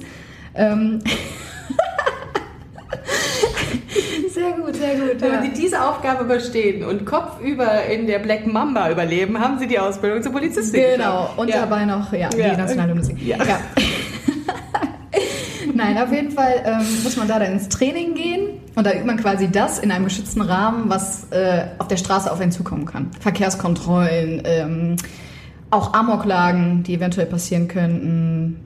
[0.55, 1.01] Ähm
[4.47, 5.21] sehr gut, sehr gut.
[5.21, 5.43] Wenn Ja.
[5.43, 10.23] Sie diese Aufgabe überstehen und kopfüber in der Black Mamba überleben, haben Sie die Ausbildung
[10.23, 10.83] zur Polizistin.
[10.97, 11.61] Genau, und ja.
[11.61, 12.51] dabei noch ja, Ja.
[12.51, 13.21] die nationale Musik.
[13.25, 13.37] Ja.
[15.75, 19.05] Nein, auf jeden Fall ähm, muss man da dann ins Training gehen und da übt
[19.05, 22.87] man quasi das in einem geschützten Rahmen, was äh, auf der Straße auf einen zukommen
[22.87, 23.11] kann.
[23.21, 24.97] Verkehrskontrollen, ähm,
[25.71, 28.61] auch Amoklagen, die eventuell passieren könnten,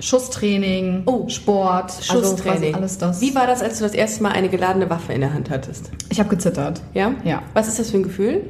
[0.00, 2.60] Schusstraining, Oh, Sport, also Schusstraining.
[2.60, 3.20] quasi alles das.
[3.20, 5.90] Wie war das, als du das erste Mal eine geladene Waffe in der Hand hattest?
[6.10, 6.80] Ich habe gezittert.
[6.94, 7.14] Ja?
[7.24, 7.42] Ja.
[7.54, 8.42] Was ist das für ein Gefühl?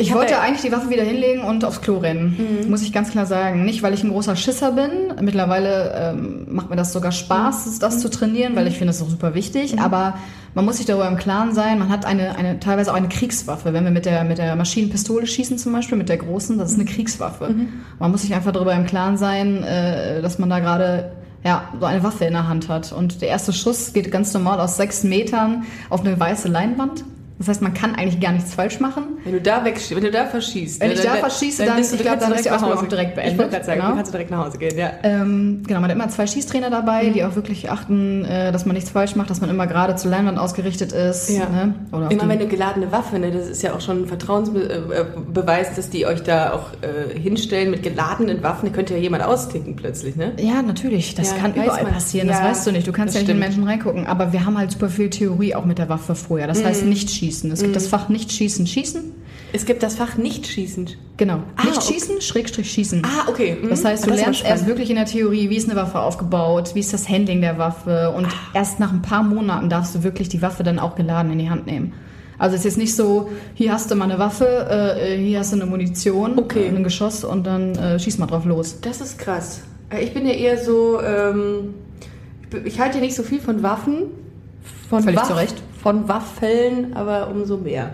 [0.00, 2.92] Ich, hab wollte ja- eigentlich die Waffe wieder hinlegen und aufs Klo rennen, muss ich
[2.92, 3.64] ganz klar sagen.
[3.64, 4.90] Nicht, weil ich ein großer Schisser bin.
[5.20, 9.08] Mittlerweile ähm, macht mir das sogar Spaß, das zu trainieren, weil ich finde das auch
[9.08, 9.78] super wichtig.
[9.80, 10.14] Aber
[10.54, 13.72] man muss sich darüber im Klaren sein, man hat eine, eine teilweise auch eine Kriegswaffe.
[13.72, 16.76] Wenn wir mit der, mit der Maschinenpistole schießen zum Beispiel, mit der großen, das ist
[16.76, 17.54] eine Kriegswaffe.
[17.98, 21.12] Man muss sich einfach darüber im Klaren sein, äh, dass man da gerade
[21.44, 22.90] ja, so eine Waffe in der Hand hat.
[22.92, 27.04] Und der erste Schuss geht ganz normal aus sechs Metern auf eine weiße Leinwand.
[27.38, 29.18] Das heißt, man kann eigentlich gar nichts falsch machen.
[29.24, 30.80] Wenn du da weg, wenn du da verschießt.
[30.80, 32.78] Wenn ne, ich da verschieße, dann- ich du dann ist die direkt nach Ausbildung Hause.
[32.78, 33.50] auch direkt Ich wollte beendet.
[33.50, 33.88] gerade sagen, Genau.
[33.88, 34.90] dann kannst du direkt nach Hause gehen, ja.
[35.02, 38.74] Ähm, genau, man hat immer zwei Schießtrainer dabei, die auch wirklich achten, äh, dass man
[38.74, 41.28] nichts falsch macht, dass man immer gerade zur Leinwand ausgerichtet ist.
[41.28, 41.48] Ja.
[41.50, 41.74] Ne?
[41.92, 45.90] Oder Immer wenn eine geladene Waffe, ne, das ist ja auch schon ein Vertrauensbeweis, dass
[45.90, 48.68] die euch da auch äh, hinstellen mit geladenen Waffen.
[48.70, 50.32] Da könnte ja jemand austicken plötzlich, ne?
[50.38, 51.14] ja, natürlich.
[51.14, 51.92] Das Ja, kann überall man.
[51.92, 52.28] passieren.
[52.28, 52.86] Das weißt du nicht.
[52.86, 53.56] Du kannst ja nicht in den stimmt.
[53.58, 54.06] Menschen reingucken.
[54.06, 56.46] Aber wir haben halt super viel Theorie auch mit der Waffe vorher.
[56.46, 56.66] Das Mhm.
[56.66, 57.25] heißt nicht schießen.
[57.52, 59.12] Es gibt das Fach nicht schießen, schießen.
[59.52, 60.90] Es gibt das Fach nicht schießen.
[61.16, 61.40] Genau.
[61.56, 61.94] Ah, nicht okay.
[61.94, 63.02] schießen, Schrägstrich schießen.
[63.04, 63.56] Ah, okay.
[63.62, 63.68] mhm.
[63.70, 64.66] Das heißt, du Das lernst erst spannend.
[64.68, 68.10] wirklich in der Theorie, wie ist eine Waffe aufgebaut, wie ist das Handling der Waffe
[68.16, 68.30] und Ah.
[68.54, 71.48] erst nach ein paar Monaten darfst du wirklich die Waffe dann auch geladen in die
[71.48, 71.92] Hand nehmen.
[72.38, 74.44] Also es ist jetzt nicht so, hier hast du mal eine Waffe,
[75.00, 76.66] äh, hier hast du eine Munition, Okay.
[76.66, 78.76] äh, ein Geschoss und dann äh, schieß mal drauf los.
[78.82, 79.60] Das ist krass.
[79.90, 81.72] Äh, Ich bin ja eher so, ähm,
[82.64, 84.02] ich halte ja nicht so viel von Waffen.
[84.90, 85.54] Von Völlig zu Recht.
[85.86, 87.92] Von Waffeln, aber umso mehr.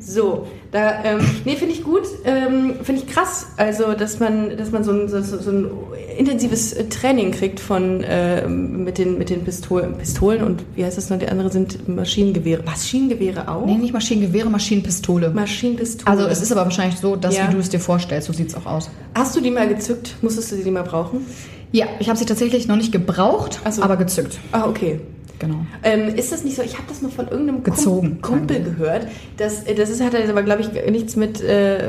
[0.00, 4.70] So, da, ähm, nee, finde ich gut, ähm, finde ich krass, also, dass man, dass
[4.70, 5.70] man so ein, so, so ein
[6.16, 10.96] intensives äh, Training kriegt von, ähm, mit den, mit den Pistolen, Pistolen und, wie heißt
[10.96, 12.62] das noch, die andere sind Maschinengewehre.
[12.62, 13.66] Maschinengewehre auch?
[13.66, 15.28] Nee, nicht Maschinengewehre, Maschinenpistole.
[15.28, 16.10] Maschinenpistole.
[16.10, 17.46] Also es ist aber wahrscheinlich so, dass Ja.
[17.50, 18.88] wie du es dir vorstellst, so sieht's auch aus.
[19.14, 20.16] Hast du die mal gezückt?
[20.22, 21.26] Musstest du die mal brauchen?
[21.72, 23.82] Ja, ich habe sie tatsächlich noch nicht gebraucht, so.
[23.82, 24.38] aber gezückt.
[24.52, 25.00] Ah, okay.
[25.46, 25.66] Genau.
[25.82, 26.62] Ähm, ist das nicht so?
[26.62, 29.06] Ich habe das mal von irgendeinem Gezogen, Kum Kumpel gehört.
[29.36, 31.88] Das, äh, das ist, hat jetzt aber, glaube ich, nichts mit, äh,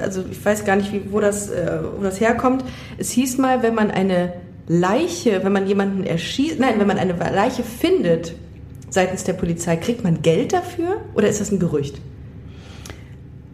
[0.00, 2.64] also ich weiß gar nicht, wie, wo, das, äh, wo das herkommt.
[2.98, 4.32] Es hieß mal, wenn man eine
[4.68, 8.34] Leiche, wenn man jemanden erschießt, nein, wenn man eine Leiche findet
[8.88, 11.00] seitens der Polizei, kriegt man Geld dafür?
[11.14, 12.00] Oder ist das ein Gerücht?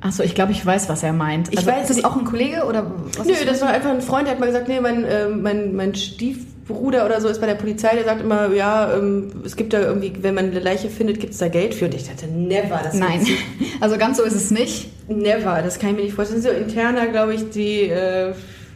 [0.00, 1.48] Achso, ich glaube, ich weiß, was er meint.
[1.50, 4.02] Ich also, weiß ist das auch ein Kollege oder was Nö, das war einfach ein
[4.02, 5.94] Freund, der hat mal gesagt, nee, mein, äh, mein, mein
[6.66, 9.80] Stiefbruder oder so ist bei der Polizei, der sagt immer, ja, ähm, es gibt da
[9.80, 11.86] irgendwie, wenn man eine Leiche findet, gibt es da Geld für.
[11.86, 13.24] Und ich dachte, never, das Nein,
[13.80, 14.90] also ganz so ist es nicht.
[15.08, 16.42] Never, das kann ich mir nicht vorstellen.
[16.42, 17.82] Das sind so interner, glaube ich, die.
[17.88, 18.32] Äh,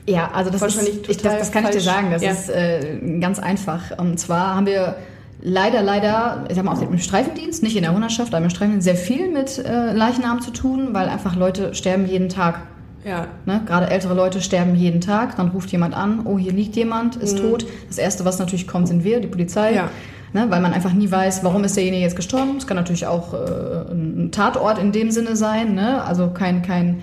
[0.07, 2.31] Ja, also das ist, ich, total das, das kann ich dir sagen, das Ja.
[2.31, 3.99] ist äh, ganz einfach.
[3.99, 4.95] Und zwar haben wir
[5.43, 8.85] leider, leider, ich sag mal, auch im Streifendienst, nicht in der Hundertschaft, aber im Streifendienst
[8.85, 12.61] sehr viel mit äh, Leichnamen zu tun, weil einfach Leute sterben jeden Tag.
[13.05, 13.27] Ja.
[13.47, 13.63] Ne?
[13.67, 15.37] Gerade ältere Leute sterben jeden Tag.
[15.37, 17.67] Dann ruft jemand an, oh, hier liegt jemand, ist tot.
[17.89, 19.71] Das Erste, was natürlich kommt, sind wir, die Polizei.
[19.71, 19.77] Mhm.
[19.77, 19.91] Ja.
[20.33, 20.47] Ne?
[20.49, 22.57] Weil man einfach nie weiß, warum ist derjenige jetzt gestorben.
[22.59, 25.75] Es kann natürlich auch äh, ein Tatort in dem Sinne sein.
[25.75, 26.03] Ne?
[26.05, 27.01] Also kein, kein,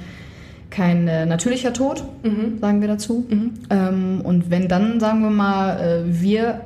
[0.69, 2.59] kein äh, natürlicher Tod, Mhm.
[2.61, 3.25] sagen wir dazu.
[3.69, 6.61] Ähm, und wenn dann, sagen wir mal, äh, wir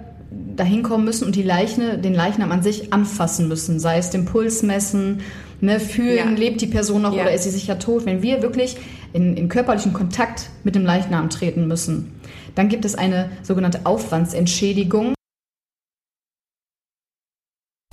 [0.55, 4.25] dahin kommen müssen und die Leiche, den Leichnam an sich anfassen müssen, sei es den
[4.25, 5.19] Puls messen,
[5.61, 6.25] ne, fühlen, Ja.
[6.37, 7.23] lebt die Person noch Ja.
[7.23, 8.05] oder ist sie sicher tot.
[8.05, 8.77] Wenn wir wirklich
[9.13, 12.13] in, in körperlichen Kontakt mit dem Leichnam treten müssen,
[12.55, 15.13] dann gibt es eine sogenannte Aufwandsentschädigung.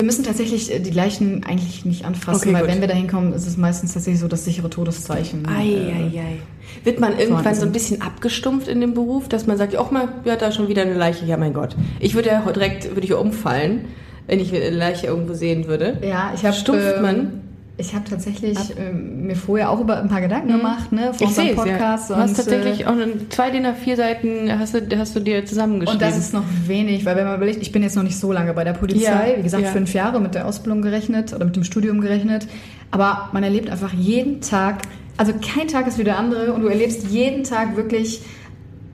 [0.01, 2.71] Wir müssen tatsächlich äh, die Leichen eigentlich nicht anfassen, Okay, weil gut.
[2.71, 5.43] wenn wir dahin kommen, ist es meistens tatsächlich so das sichere Todeszeichen.
[5.45, 6.37] Äh, Eieiei.
[6.85, 10.07] Wird man irgendwann so ein bisschen abgestumpft in dem Beruf, dass man sagt, ach mal,
[10.23, 11.25] ja, da schon wieder eine Leiche.
[11.25, 11.75] Ja, mein Gott.
[11.99, 13.85] Ich würde ja direkt, würde ich umfallen,
[14.27, 15.99] wenn ich eine Leiche irgendwo sehen würde.
[16.01, 17.41] Ja, ich habe Stumpft man?
[17.79, 21.27] Ich habe tatsächlich ähm, mir vorher auch über ein paar Gedanken gemacht, ne, vor Ich
[21.27, 21.63] unserem es, ja.
[21.63, 22.09] Podcast.
[22.09, 22.95] Du hast und, tatsächlich äh, auch
[23.29, 25.93] zwei DIN A4 Seiten hast du, hast du dir zusammengeschrieben.
[25.93, 28.33] und das ist noch wenig, weil wenn man überlegt, ich bin jetzt noch nicht so
[28.33, 29.69] lange bei der Polizei, Ja, wie gesagt, ja.
[29.71, 32.47] fünf Jahre mit der Ausbildung gerechnet oder mit dem Studium gerechnet,
[32.91, 34.81] aber man erlebt einfach jeden Tag,
[35.15, 38.21] also kein Tag ist wie der andere und du erlebst jeden Tag wirklich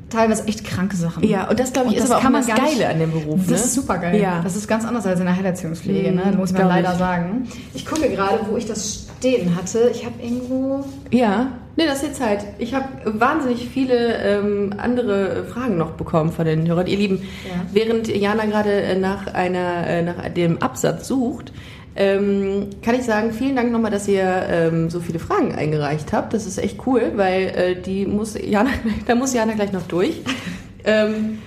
[0.10, 1.24] teilweise echt kranke Sachen.
[1.28, 2.90] Ja, und das, glaube ich, Und ist das aber auch kann immer man das Geile
[2.90, 3.40] an dem Beruf.
[3.42, 3.56] Das ne?
[3.56, 4.20] ist super geil.
[4.22, 4.42] Ja.
[4.44, 6.34] Das ist ganz anders als in der Heilerziehungspflege, Mhm, ne?
[6.38, 6.98] muss man leider ich.
[7.00, 7.48] sagen.
[7.74, 9.90] Ich gucke gerade, wo ich das stehen hatte.
[9.94, 10.84] Ich habe irgendwo.
[11.12, 12.46] Ja, nee, das ist jetzt Zeit.
[12.60, 16.88] Ich habe wahnsinnig viele ähm, andere Fragen noch bekommen von den Hörern.
[16.88, 17.62] Ihr Lieben, Ja.
[17.74, 21.52] während Jana gerade äh, nach einer äh, nach dem Absatz sucht,
[21.96, 26.34] ähm, kann ich sagen, vielen Dank nochmal, dass ihr ähm, so viele Fragen eingereicht habt.
[26.34, 28.72] Das ist echt cool, weil äh, die muss Jana,
[29.08, 30.22] da muss Jana gleich noch durch.
[30.84, 31.40] ähm,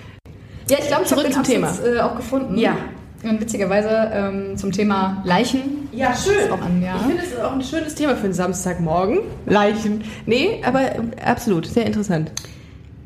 [0.69, 2.57] Ja, ich glaube, ich Zurück habe den zum Absatz, äh, auch gefunden.
[2.57, 2.77] Ja.
[3.21, 5.89] Und witzigerweise ähm, zum Thema Leichen.
[5.91, 6.51] Ja, schön.
[6.51, 6.95] an, ja.
[6.95, 9.19] Ich finde, es ist auch ein schönes Thema für einen Samstagmorgen.
[9.45, 10.03] Leichen.
[10.25, 12.31] Nee, aber ähm, absolut, sehr interessant.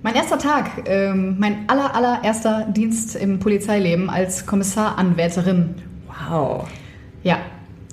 [0.04, 5.76] Mein erster Tag, ähm, mein aller, allererster Dienst im Polizeileben als Kommissaranwärterin.
[6.30, 6.68] Wow.
[7.24, 7.38] Ja,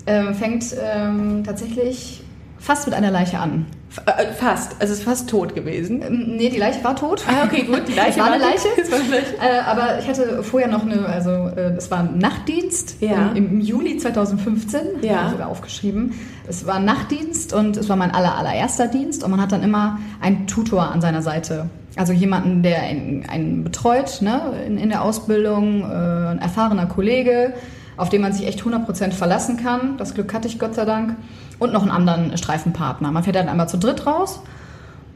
[0.06, 2.22] ähm, fängt ähm, tatsächlich
[2.58, 3.66] fast mit einer Leiche an.
[3.90, 4.72] F äh, fast.
[4.80, 6.02] Also es ist fast tot gewesen.
[6.02, 7.24] Ähm, nee, die Leiche war tot.
[7.28, 7.82] Ah, okay, gut.
[7.88, 8.68] Die Leiche war eine Leiche.
[8.90, 9.34] War eine Leiche.
[9.40, 13.30] Äh, aber ich hatte vorher noch eine, also äh, es war ein Nachtdienst Ja.
[13.34, 15.14] im, im Juli 2015, Ja.
[15.16, 16.14] habe ich sogar aufgeschrieben.
[16.48, 19.62] Es war ein Nachtdienst und es war mein aller, allererster Dienst und man hat dann
[19.62, 21.68] immer einen Tutor an seiner Seite.
[21.96, 25.84] Also jemanden, der einen, einen betreut ne, in, in der Ausbildung, äh,
[26.30, 27.54] ein erfahrener Kollege,
[28.00, 29.96] auf den man sich echt 100% verlassen kann.
[29.96, 31.16] Das Glück hatte ich Gott sei Dank.
[31.58, 33.10] Und noch einen anderen Streifenpartner.
[33.12, 34.40] Man fährt dann einmal zu dritt raus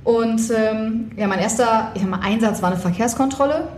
[0.04, 3.68] und ähm, ja, mein erster ich sag mal, Einsatz war eine Verkehrskontrolle.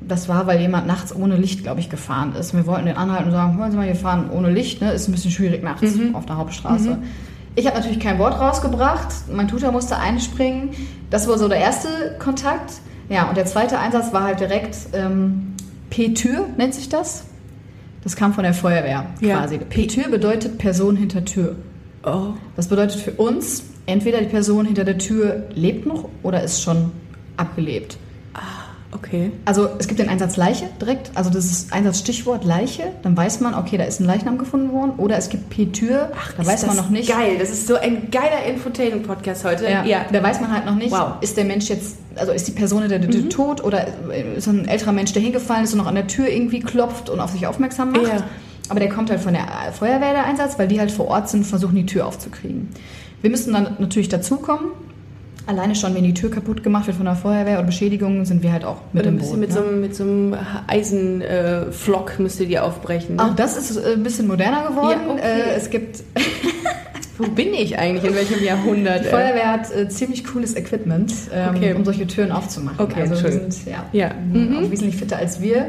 [0.00, 2.54] Das war, weil jemand nachts ohne Licht, glaube ich, gefahren ist.
[2.54, 4.92] Wir wollten den anhalten und sagen, hören Sie mal, wir fahren ohne Licht, ne?
[4.92, 6.98] ist ein bisschen schwierig nachts auf der Hauptstraße.
[7.54, 9.08] Ich habe natürlich kein Wort rausgebracht.
[9.32, 10.70] Mein Tutor musste einspringen.
[11.10, 12.74] Das war so der erste Kontakt.
[13.08, 15.54] Ja, und der zweite Einsatz war halt direkt ähm,
[15.90, 17.24] P-Tür, nennt sich das.
[18.04, 19.38] Das kam von der Feuerwehr Ja.
[19.40, 19.58] quasi.
[19.58, 21.56] P-Tür bedeutet Person hinter Tür.
[22.04, 22.28] Oh.
[22.56, 26.92] Das bedeutet für uns, entweder die Person hinter der Tür lebt noch oder ist schon
[27.36, 27.98] abgelebt.
[28.90, 29.32] Okay.
[29.44, 33.54] Also es gibt den Einsatz Leiche direkt, also das ist Einsatzstichwort Leiche, dann weiß man,
[33.54, 34.92] okay, da ist ein Leichnam gefunden worden.
[34.96, 37.08] Oder es gibt P-Tür, da weiß man noch nicht.
[37.10, 39.64] Geil, das ist so ein geiler Infotainment-Podcast heute.
[39.68, 41.12] Ja, Da weiß man halt noch nicht, Wow.
[41.20, 43.86] ist der Mensch jetzt, also ist die Person der Tür tot oder
[44.36, 47.20] ist ein älterer Mensch, der hingefallen ist und noch an der Tür irgendwie klopft und
[47.20, 48.06] auf sich aufmerksam macht.
[48.08, 48.24] Ja.
[48.70, 51.44] Aber der kommt halt von der Feuerwehr, der Einsatz, weil die halt vor Ort sind
[51.46, 52.68] versuchen, die Tür aufzukriegen.
[53.20, 54.70] Wir müssen dann natürlich dazukommen.
[55.48, 58.52] Alleine schon, wenn die Tür kaputt gemacht wird von der Feuerwehr oder Beschädigungen, sind wir
[58.52, 59.36] halt auch mit im Boot.
[59.38, 59.54] mit, ne?
[59.54, 63.16] so einem, mit so einem Eisenflock müsst ihr die aufbrechen.
[63.16, 63.22] Ne?
[63.24, 65.00] Auch das ist äh, ein bisschen moderner geworden.
[65.06, 65.22] Ja, okay.
[65.22, 66.02] Äh, Es gibt,
[67.18, 68.04] Wo bin ich eigentlich?
[68.04, 69.00] In welchem Jahrhundert?
[69.04, 71.72] die Feuerwehr hat äh, ziemlich cooles Equipment, ähm, Okay.
[71.74, 72.78] um solche Türen aufzumachen.
[72.78, 73.50] Okay, also wir schön.
[73.50, 74.10] sind ja, Ja.
[74.32, 74.58] mhm.
[74.66, 75.66] auch wesentlich fitter als wir.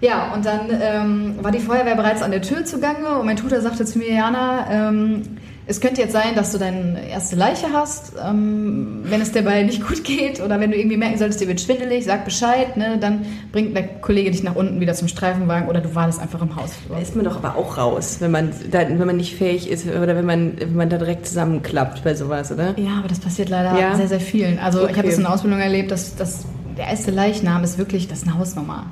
[0.00, 3.60] Ja, und dann ähm, war die Feuerwehr bereits an der Tür zugange und mein Tutor
[3.60, 5.22] sagte zu mir, Jana, ähm,
[5.70, 9.86] es könnte jetzt sein, dass du deine erste Leiche hast, ähm, wenn es dabei nicht
[9.86, 13.26] gut geht oder wenn du irgendwie merken solltest, dir wird schwindelig, sag Bescheid, ne, dann
[13.52, 16.70] bringt der Kollege dich nach unten wieder zum Streifenwagen oder du wartest einfach im Haus.
[16.88, 19.86] Da ist man doch aber auch raus, wenn man, da, wenn man nicht fähig ist
[19.86, 22.74] oder wenn man, wenn man da direkt zusammenklappt bei sowas, oder?
[22.78, 23.94] Ja, aber das passiert leider Ja?
[23.94, 24.58] sehr, sehr vielen.
[24.58, 24.96] Also ich Okay.
[24.96, 26.46] habe das in der Ausbildung erlebt, dass, dass
[26.78, 28.86] der erste Leichnam ist wirklich, das ist eine Hausnummer.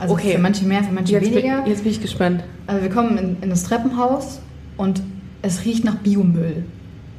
[0.00, 0.32] Also Okay.
[0.32, 1.62] für manche mehr, für manche Jetzt weniger.
[1.62, 2.42] bin, jetzt bin ich gespannt.
[2.66, 4.40] Also wir kommen in, in das Treppenhaus
[4.76, 5.00] und
[5.46, 6.64] es riecht nach Biomüll.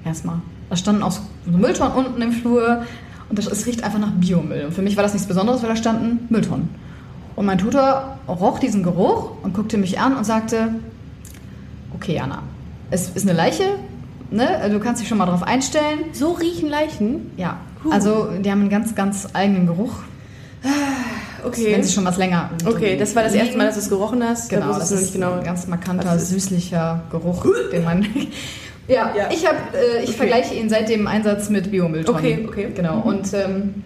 [0.06, 0.42] Erstmal.
[0.70, 2.84] Da standen auch so Mülltonnen unten im Flur
[3.30, 4.66] und das, es riecht einfach nach Biomüll.
[4.66, 6.70] Und für mich war das nichts Besonderes, weil da standen Mülltonnen.
[7.36, 10.70] Und mein Tutor roch diesen Geruch und guckte mich an und sagte,
[11.94, 12.44] okay Anna,
[12.90, 13.64] es ist eine Leiche,
[14.32, 14.70] ne?
[14.72, 16.00] du kannst dich schon mal drauf einstellen.
[16.14, 17.32] So riechen Leichen?
[17.38, 17.92] Ja, Huh.
[17.92, 19.94] also die haben einen ganz, ganz eigenen Geruch,
[21.48, 21.74] Okay.
[21.74, 24.24] wenn sie schon was länger Okay, das war das erste Mal, dass du es gerochen
[24.24, 24.50] hast.
[24.50, 26.30] Genau, da das ist du ein ganz markanter, ist.
[26.30, 28.04] süßlicher Geruch, den man...
[28.88, 29.30] ja, Ja.
[29.32, 30.18] ich, hab, äh, ich Okay.
[30.18, 32.20] vergleiche ihn seit dem Einsatz mit Biomülltonnen.
[32.24, 32.68] Okay, okay.
[32.76, 33.02] Genau, Mhm.
[33.04, 33.84] und ähm,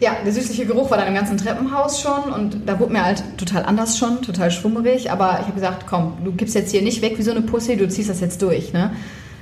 [0.00, 3.22] ja, der süßliche Geruch war dann im ganzen Treppenhaus schon und da wurde mir halt
[3.36, 7.02] total anders schon, total schwummerig, aber ich habe gesagt, komm, du gibst jetzt hier nicht
[7.02, 8.90] weg wie so eine Pussy, du ziehst das jetzt durch, ne?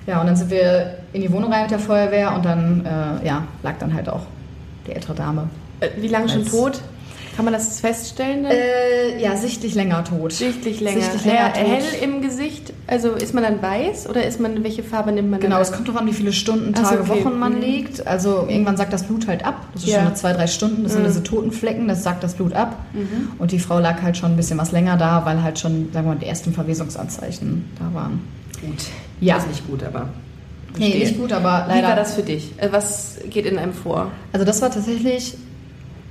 [0.07, 3.27] Ja, und dann sind wir in die Wohnung rein mit der Feuerwehr und dann, äh,
[3.27, 4.23] ja, lag dann halt auch
[4.87, 5.49] die ältere Dame.
[5.81, 6.81] Äh, Wie lange schon tot?
[7.41, 8.43] Kann man das feststellen?
[8.43, 8.53] Dann?
[8.53, 10.31] Äh, ja, sichtlich länger tot.
[10.31, 11.01] Sichtlich länger.
[11.01, 11.57] Sichtlich länger Ja, tot.
[11.57, 12.75] hell im Gesicht.
[12.87, 15.63] Also ist man dann weiß oder ist man, welche Farbe nimmt man Genau, dann?
[15.63, 17.25] es kommt drauf an, wie viele Stunden, Ach so, Tage, okay.
[17.25, 17.61] Wochen man Mhm.
[17.63, 18.07] liegt.
[18.07, 19.57] Also irgendwann sagt das Blut halt ab.
[19.73, 20.01] Das ist Ja.
[20.01, 20.83] schon nach zwei, drei Stunden.
[20.83, 21.07] Das sind Mhm.
[21.07, 22.77] diese toten Flecken, das sagt das Blut ab.
[22.93, 23.31] Mhm.
[23.39, 26.09] Und die Frau lag halt schon ein bisschen was länger da, weil halt schon, sagen
[26.09, 28.21] wir mal, die ersten Verwesungsanzeichen da waren.
[28.61, 28.85] Gut.
[29.23, 29.37] Ja.
[29.37, 30.11] Also nicht gut, aber.
[30.77, 31.01] Nee, Verstehe.
[31.07, 31.97] nicht gut, aber Wie war leider.
[31.97, 32.53] das für dich?
[32.59, 34.11] Äh, Was geht in einem vor?
[34.35, 35.39] Also das war tatsächlich,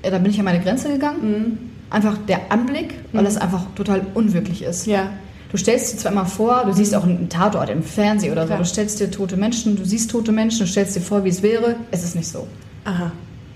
[0.04, 1.20] ja, da bin ich an meine Grenze gegangen.
[1.22, 1.58] Mhm.
[1.90, 3.28] Einfach der Anblick, weil Mhm.
[3.28, 4.86] es einfach total unwirklich ist.
[4.86, 5.10] Ja.
[5.52, 8.48] Du stellst dir zwar immer vor, du siehst auch einen Tatort im Fernsehen oder so,
[8.50, 8.60] Klar.
[8.60, 11.42] du stellst dir tote Menschen, du siehst tote Menschen, du stellst dir vor, wie es
[11.42, 11.76] wäre.
[11.90, 12.46] Es ist nicht so.
[12.86, 13.12] Aha.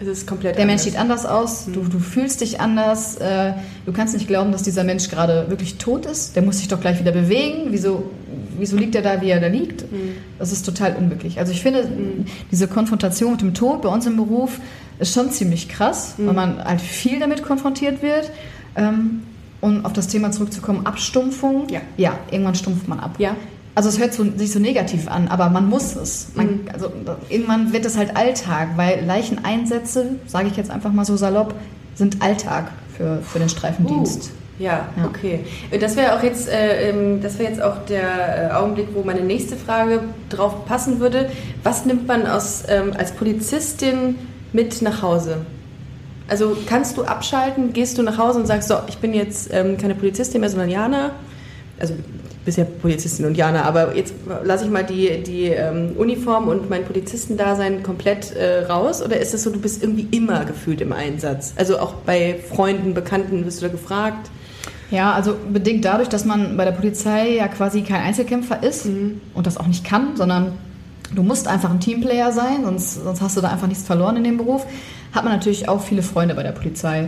[0.07, 0.83] Es ist komplett Der Mensch anders.
[0.83, 3.53] sieht anders aus, du, du fühlst dich anders, äh,
[3.85, 6.35] du kannst nicht glauben, dass dieser Mensch gerade wirklich tot ist.
[6.35, 7.67] Der muss sich doch gleich wieder bewegen.
[7.69, 8.11] Wieso,
[8.57, 9.85] wieso liegt er da, wie er da liegt?
[10.39, 11.39] Das ist total unmöglich.
[11.39, 11.87] Also ich finde,
[12.51, 14.59] diese Konfrontation mit dem Tod bei uns im Beruf
[14.99, 18.31] ist schon ziemlich krass, weil man halt viel damit konfrontiert wird.
[18.75, 19.21] Ähm,
[19.61, 21.69] und auf das Thema zurückzukommen, Abstumpfung.
[21.69, 21.79] Ja.
[21.95, 23.15] Ja, irgendwann stumpft man ab.
[23.17, 23.37] Ja.
[23.75, 26.27] Also es hört so, sich so negativ an, aber man muss es.
[26.35, 26.91] Man, also
[27.29, 31.55] irgendwann wird es halt Alltag, weil Leicheneinsätze, sage ich jetzt einfach mal so salopp,
[31.95, 34.25] sind Alltag für, für den Streifendienst.
[34.59, 35.05] Uh, ja, Ja.
[35.05, 35.39] okay.
[35.79, 39.21] Das wäre auch jetzt, äh, ähm, das wäre jetzt auch der äh, Augenblick, wo meine
[39.21, 41.31] nächste Frage drauf passen würde.
[41.63, 44.15] Was nimmt man aus, ähm, als Polizistin
[44.51, 45.37] mit nach Hause?
[46.27, 49.77] Also kannst du abschalten, gehst du nach Hause und sagst, so, ich bin jetzt ähm,
[49.77, 51.11] keine Polizistin mehr, sondern Jana.
[51.79, 51.95] Also
[52.45, 56.83] bisher Polizistin und Jana, aber jetzt lasse ich mal die, die ähm, Uniform und mein
[56.83, 59.01] Polizistendasein komplett äh, raus.
[59.01, 61.53] Oder ist es so, du bist irgendwie immer gefühlt im Einsatz?
[61.55, 64.29] Also auch bei Freunden, Bekannten wirst du da gefragt?
[64.91, 69.47] Ja, also bedingt dadurch, dass man bei der Polizei ja quasi kein Einzelkämpfer ist und
[69.47, 70.53] das auch nicht kann, sondern
[71.15, 74.23] du musst einfach ein Teamplayer sein, sonst, sonst hast du da einfach nichts verloren in
[74.23, 74.65] dem Beruf,
[75.11, 77.07] hat man natürlich auch viele Freunde bei der Polizei.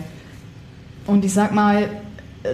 [1.06, 1.90] Und ich sag mal,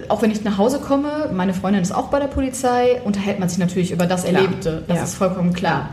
[0.08, 3.48] auch wenn ich nach Hause komme, meine Freundin ist auch bei der Polizei, unterhält man
[3.48, 4.42] sich natürlich über das Klar.
[4.42, 4.82] Erlebte.
[4.88, 5.04] Das Ja.
[5.04, 5.90] ist vollkommen klar.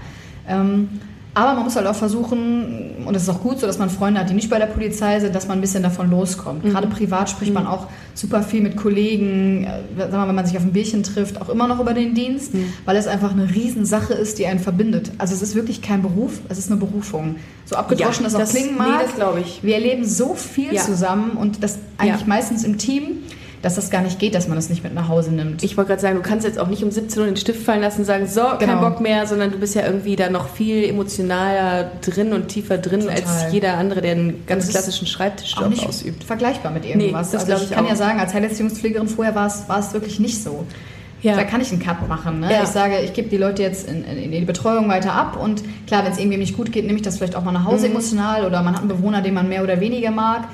[0.47, 0.89] Ähm,
[1.35, 4.19] aber man muss halt auch versuchen, und es ist auch gut so, dass man Freunde
[4.19, 6.63] hat, die nicht bei der Polizei sind, dass man ein bisschen davon loskommt.
[6.63, 7.85] Gerade privat spricht man auch
[8.15, 9.63] super viel mit Kollegen,
[9.97, 12.53] äh, mal, wenn man sich auf ein Bierchen trifft, auch immer noch über den Dienst,
[12.85, 15.11] weil es einfach eine Riesensache ist, die einen verbindet.
[15.19, 17.35] Also es ist wirklich kein Beruf, es ist eine Berufung.
[17.65, 19.03] So abgedroschen Ja, das auch das- klingen nee, mag.
[19.05, 19.59] das glaube ich.
[19.63, 20.81] Wir erleben so viel Ja.
[20.81, 22.27] zusammen und das eigentlich Ja.
[22.27, 23.03] meistens im Team,
[23.61, 25.63] dass das gar nicht geht, dass man das nicht mit nach Hause nimmt.
[25.63, 27.81] Ich wollte gerade sagen, du kannst jetzt auch nicht um 17 Uhr den Stift fallen
[27.81, 28.79] lassen und sagen, so, kein Genau.
[28.81, 33.01] Bock mehr, sondern du bist ja irgendwie da noch viel emotionaler drin und tiefer drin
[33.01, 33.15] Total.
[33.17, 36.23] als jeder andere, der einen ganz klassischen Schreibtischjob nicht ausübt.
[36.23, 37.27] vergleichbar mit irgendwas.
[37.27, 37.89] Nee, das also ich ich kann auch.
[37.89, 40.65] ja sagen, als Heilerziehungspflegerin vorher war es, war es wirklich nicht so.
[41.21, 41.35] Ja.
[41.35, 42.39] Da kann ich einen Cut machen.
[42.39, 42.49] Ne?
[42.53, 42.63] Ja.
[42.63, 45.61] Ich sage, ich gebe die Leute jetzt in, in, in die Betreuung weiter ab und
[45.85, 47.87] klar, wenn es irgendwie nicht gut geht, nehme ich das vielleicht auch mal nach Hause
[47.87, 47.91] Mhm.
[47.95, 50.47] emotional oder man hat einen Bewohner, den man mehr oder weniger mag.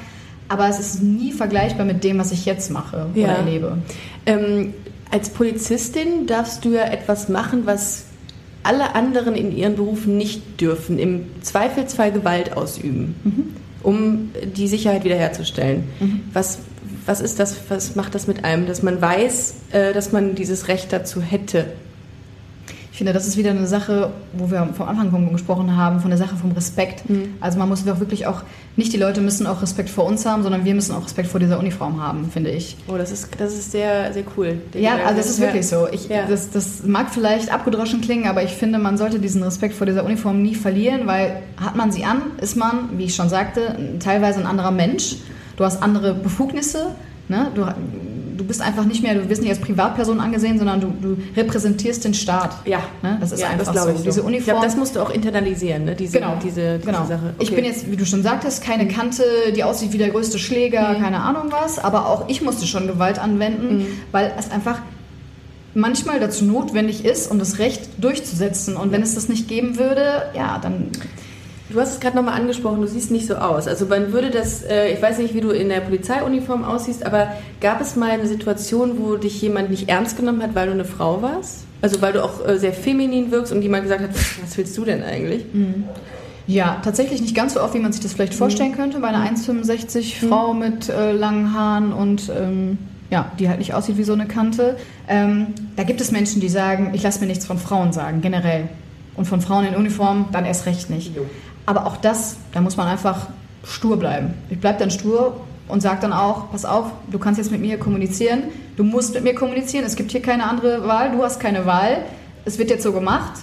[0.48, 3.26] Aber es ist nie vergleichbar mit dem, was ich jetzt mache Ja.
[3.26, 3.78] oder erlebe.
[4.26, 4.74] Ähm,
[5.12, 8.06] als Polizistin darfst du ja etwas machen, was
[8.64, 10.98] alle anderen in ihren Berufen nicht dürfen.
[11.00, 13.16] Im Zweifelsfall Gewalt ausüben,
[13.84, 15.84] um die Sicherheit wiederherzustellen.
[16.34, 16.60] Was,
[17.06, 20.68] was ist das, was macht das mit einem, dass man weiß, äh, dass man dieses
[20.68, 21.66] Recht dazu hätte?
[22.96, 26.18] Ich finde, das ist wieder eine Sache, wo wir vom Anfang gesprochen haben, von der
[26.18, 27.04] Sache vom Respekt.
[27.42, 28.44] Also man muss doch wirklich auch,
[28.78, 31.42] nicht die Leute müssen auch Respekt vor uns haben, sondern wir müssen auch Respekt vor
[31.42, 32.78] dieser Uniform haben, finde ich.
[32.88, 34.60] Oh, das ist, das ist sehr, sehr cool.
[34.74, 35.90] Ja, also das ist wirklich so.
[35.92, 36.26] Ich, Ja.
[36.26, 40.06] das, das mag vielleicht abgedroschen klingen, aber ich finde, man sollte diesen Respekt vor dieser
[40.06, 44.40] Uniform nie verlieren, weil hat man sie an, ist man, wie ich schon sagte, teilweise
[44.40, 45.18] ein anderer Mensch.
[45.58, 46.92] Du hast andere Befugnisse.
[47.28, 47.48] Ne?
[47.56, 47.66] Du,
[48.38, 52.04] du bist einfach nicht mehr, du wirst nicht als Privatperson angesehen, sondern du, du repräsentierst
[52.04, 52.56] den Staat.
[52.66, 53.18] Ja, Ne?
[53.20, 53.98] Das ist ja, einfach glaube so.
[53.98, 54.46] ich Diese Ich Uniform.
[54.46, 55.96] glaube, das musst du auch internalisieren, ne?
[55.96, 57.06] diese, Genau, diese, diese genau.
[57.06, 57.34] Sache.
[57.40, 57.56] Ich Okay.
[57.56, 59.24] bin jetzt, wie du schon sagtest, keine Kante,
[59.56, 61.02] die aussieht wie der größte Schläger, Mhm.
[61.02, 63.88] keine Ahnung was, aber auch ich musste schon Gewalt anwenden, Mhm.
[64.12, 64.80] weil es einfach
[65.74, 68.78] manchmal dazu notwendig ist, um das Recht durchzusetzen.
[68.78, 70.88] Und wenn es das nicht geben würde, ja, dann
[71.70, 73.68] Du hast es gerade nochmal angesprochen, du siehst nicht so aus.
[73.68, 77.30] Also man würde das, äh, ich weiß nicht, wie du in der Polizeiuniform aussiehst, aber
[77.60, 80.86] gab es mal eine Situation, wo dich jemand nicht ernst genommen hat, weil du eine
[80.86, 81.64] Frau warst?
[81.82, 84.12] Also weil du auch äh, sehr feminin wirkst und jemand gesagt hat,
[84.44, 85.44] was willst du denn eigentlich?
[86.48, 88.76] Ja, tatsächlich nicht ganz so oft, wie man sich das vielleicht vorstellen Mhm.
[88.76, 92.78] könnte, bei einer 1,65 Frau mit äh, langen Haaren und ähm,
[93.10, 94.78] ja, die halt nicht aussieht wie so eine Kante.
[95.08, 98.70] Ähm, da gibt es Menschen, die sagen, ich lasse mir nichts von Frauen sagen, generell.
[99.16, 101.12] Und von Frauen in Uniform dann erst recht nicht.
[101.66, 103.28] Aber auch das, da muss man einfach
[103.64, 104.34] stur bleiben.
[104.50, 107.78] Ich bleibe dann stur und sage dann auch, pass auf, du kannst jetzt mit mir
[107.80, 108.44] kommunizieren,
[108.78, 112.06] du musst mit mir kommunizieren, es gibt hier keine andere Wahl, du hast keine Wahl,
[112.46, 113.42] es wird jetzt so gemacht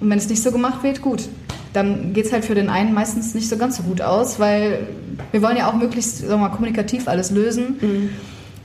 [0.00, 1.28] und wenn es nicht so gemacht wird, gut.
[1.72, 4.86] Dann geht es halt für den einen meistens nicht so ganz so gut aus, weil
[5.32, 7.76] wir wollen ja auch möglichst sagen wir mal, kommunikativ alles lösen.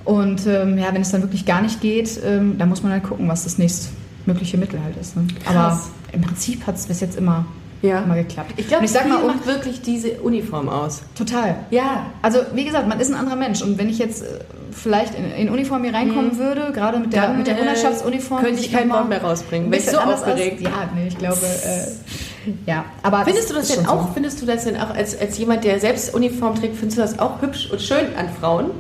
[0.06, 3.04] Und ähm, ja, wenn es dann wirklich gar nicht geht, ähm, dann muss man halt
[3.04, 5.16] gucken, was das nächstmögliche Mittel halt ist.
[5.16, 5.28] Ne?
[5.46, 5.80] Aber
[6.12, 7.46] im Prinzip hat es bis jetzt immer,
[7.82, 8.00] Ja.
[8.04, 8.54] immer geklappt.
[8.58, 11.02] Ich glaube, Und ich sag mal, um, macht wirklich diese Uniform aus.
[11.16, 11.56] total.
[11.72, 12.08] Ja.
[12.22, 14.26] Also wie gesagt, man ist ein anderer Mensch und wenn ich jetzt äh,
[14.72, 18.42] vielleicht in, in Uniform hier reinkommen würde, gerade mit der, Dann, mit der äh, Hundertschaftsuniform,
[18.44, 19.70] könnte ich kein noch mal Wort mehr rausbringen.
[19.70, 20.58] bisschen so aufgeregt.
[20.60, 22.84] Aus, ja, nee, ich glaube, äh, ja.
[23.02, 24.14] Aber Findest du das denn auch, so.
[24.14, 27.20] findest du das denn auch als, als jemand, der selbst Uniform trägt, findest du das
[27.20, 28.72] auch hübsch und schön an Frauen?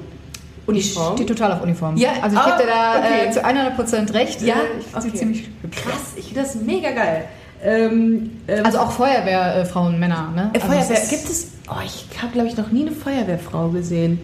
[0.67, 1.13] Uniform?
[1.15, 1.97] Ich stehe total auf Uniform.
[1.97, 3.27] Ja, also ich ah, gebe dir da okay.
[3.27, 4.41] äh, zu 100% recht.
[4.41, 5.09] Ja, Äh, ich finde okay.
[5.09, 5.77] sie ziemlich hübsch.
[5.81, 7.25] Krass, ich finde das mega geil.
[7.63, 10.51] Ähm, ähm, Also auch Feuerwehrfrauen, Männer, ne?
[10.53, 11.47] äh, Also Feuerwehr, ist- gibt es.
[11.69, 14.19] Oh, ich habe, glaube ich, noch nie eine Feuerwehrfrau gesehen.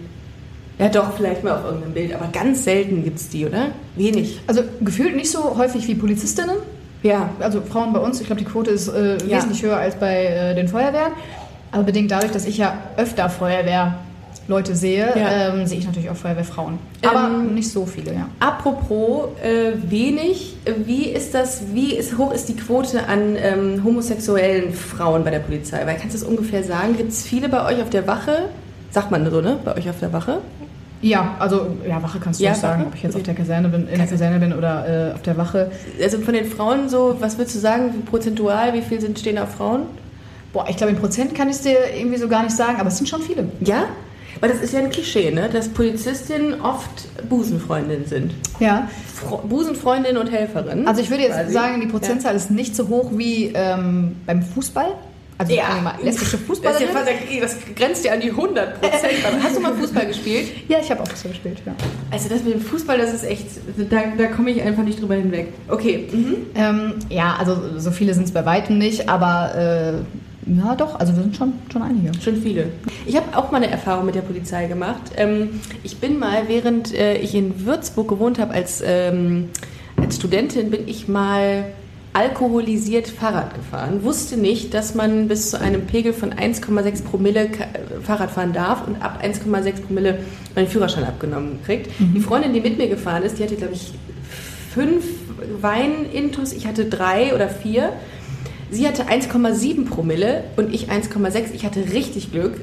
[0.80, 3.68] Ja, doch, vielleicht mal auf irgendeinem Bild, aber ganz selten gibt es die, oder?
[3.96, 4.42] Wenig.
[4.48, 6.56] Also gefühlt nicht so häufig wie Polizistinnen.
[7.04, 7.30] Ja.
[7.40, 9.38] Also Frauen bei uns, ich glaube, die Quote ist äh, Ja.
[9.38, 11.14] wesentlich höher als bei äh, den Feuerwehren.
[11.72, 13.30] Aber bedingt dadurch, dass ich ja öfter
[14.48, 15.54] Feuerwehrleute sehe, Ja.
[15.54, 16.78] ähm, sehe ich natürlich auch Feuerwehrfrauen.
[17.06, 18.28] Aber Ähm, nicht so viele, ja.
[18.40, 20.56] Apropos äh, wenig,
[20.86, 25.40] wie ist das, wie ist, hoch ist die Quote an ähm, homosexuellen Frauen bei der
[25.40, 25.80] Polizei?
[25.86, 26.96] Weil kannst du das ungefähr sagen?
[26.98, 28.50] Gibt es viele bei euch auf der Wache?
[28.92, 29.58] Sagt man so, ne?
[29.66, 30.40] Bei euch auf der Wache?
[31.02, 32.88] Ja, also ja, Wache kannst du Ja, nicht sagen, Wache?
[32.90, 35.38] ob ich jetzt auf der Kaserne bin, in der Kaserne bin oder äh, auf der
[35.38, 35.70] Wache.
[36.02, 39.36] Also von den Frauen so, was würdest du sagen, wie prozentual, wie viel sind stehen
[39.36, 39.82] da Frauen?
[40.54, 42.88] Boah, ich glaube, in Prozent kann ich es dir irgendwie so gar nicht sagen, aber
[42.88, 43.50] es sind schon viele.
[43.60, 43.86] Ja?
[44.42, 45.50] Weil das ist ja ein Klischee, ne?
[45.52, 46.90] Dass Polizistinnen oft
[47.30, 48.34] Busenfreundinnen sind.
[48.60, 48.90] Ja.
[49.14, 50.88] Fro Busenfreundin und Helferin.
[50.88, 51.54] Also ich würde jetzt quasi.
[51.54, 54.88] sagen, die Prozentzahl ist nicht so hoch wie ähm, beim Fußball.
[55.38, 55.64] Also Ja.
[55.64, 56.88] sagen wir mal, lesbische Das, Fußballerin.
[56.88, 57.10] ja fast,
[57.42, 59.14] das grenzt ja an die 100 Prozent.
[59.44, 60.48] Hast du mal Fußball gespielt?
[60.70, 61.74] Ja, ich habe auch Fußball gespielt, ja.
[62.10, 63.48] Also das mit dem Fußball, das ist echt,
[63.90, 65.48] da, da komme ich einfach nicht drüber hinweg.
[65.68, 66.08] Okay.
[66.10, 66.36] Mhm.
[66.56, 69.94] Ähm, ja, also so viele sind es bei weitem nicht, aber äh,
[70.46, 72.12] ja doch, also wir sind schon, schon einige.
[72.22, 72.68] Schon viele.
[73.06, 75.12] Ich habe auch mal eine Erfahrung mit der Polizei gemacht.
[75.18, 79.50] Ähm, ich bin mal, während äh, ich in Würzburg gewohnt habe als, ähm,
[79.98, 81.66] als Studentin, bin ich mal
[82.14, 84.04] alkoholisiert Fahrrad gefahren.
[84.04, 88.88] Wusste nicht, dass man bis zu einem Pegel von 1,6 Promille äh, Fahrrad fahren darf
[88.88, 90.20] und ab 1,6 Promille
[90.56, 91.90] meinen Führerschein abgenommen kriegt.
[92.00, 93.94] Die Freundin, die mit mir gefahren ist, die hatte, glaube ich,
[94.74, 95.06] fünf
[95.62, 96.54] Weinintus.
[96.54, 97.94] Ich hatte drei oder vier.
[98.72, 101.54] Sie hatte 1,7 Promille und ich 1,6.
[101.54, 102.60] Ich hatte richtig Glück.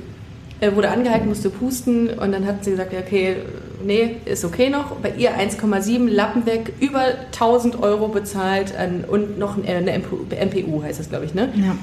[0.62, 3.36] Äh, wurde angehalten, musste pusten und dann hat sie gesagt, ja, okay,
[3.84, 4.92] nee, ist okay noch.
[4.96, 10.82] Bei ihr 1,7, Lappen weg, über 1000 Euro bezahlt an, und noch äh, eine MPU,
[10.84, 11.52] heißt das, glaube ich, ne?
[11.56, 11.76] Ja.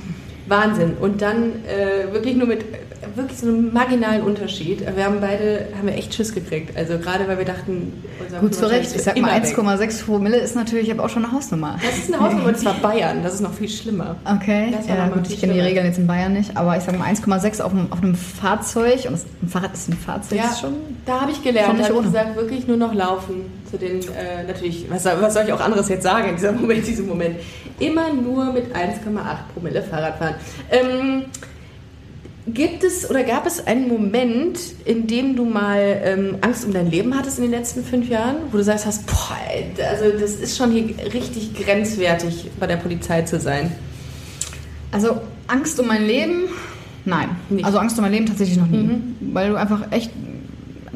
[0.48, 0.94] Wahnsinn.
[1.00, 2.64] Und dann äh, wirklich nur mit
[3.20, 4.82] wirklich so einem marginalen Unterschied.
[4.96, 6.76] Wir haben beide, haben wir echt Schiss gekriegt.
[6.78, 8.96] Also gerade weil wir dachten, unser Gut zu Recht.
[8.96, 9.56] Ich sag mal, weg.
[9.58, 11.78] 1,6 Promille ist natürlich aber auch schon eine Hausnummer.
[11.84, 13.22] Das ist eine Hausnummer und zwar Bayern.
[13.24, 14.16] Das ist noch viel schlimmer.
[14.26, 15.60] Okay, ja, gut, ich kenne die.
[15.60, 19.06] Regeln jetzt in Bayern nicht, aber ich sage mal 1,6 auf, einem- auf einem Fahrzeug
[19.06, 20.74] und das, ein Fahrrad ist ein Fahrzeug, Ja, schon.
[21.06, 21.80] da habe ich gelernt.
[21.80, 23.42] Da habe ich gesagt, wirklich nur noch laufen.
[23.70, 26.56] Zu den, äh, natürlich, was, soll- was soll ich auch anderes jetzt sagen in diesem
[26.62, 27.36] Moment, diesem Moment.
[27.80, 28.98] Immer nur mit 1,8
[29.54, 30.36] Promille Fahrrad fahren.
[30.72, 31.24] Ähm,
[32.54, 36.90] gibt es oder gab es einen Moment, in dem du mal ähm, Angst um dein
[36.90, 39.38] Leben hattest in den letzten fünf Jahren, wo du sagst hast, boah,
[39.90, 43.72] also das ist schon hier richtig grenzwertig, bei der Polizei zu sein?
[44.92, 46.44] Also Angst um mein Leben?
[47.06, 47.30] Nein.
[47.50, 47.66] Nicht.
[47.66, 48.78] Also Angst um mein Leben tatsächlich noch nie.
[48.78, 49.16] Mhm.
[49.34, 50.12] Weil du einfach echt.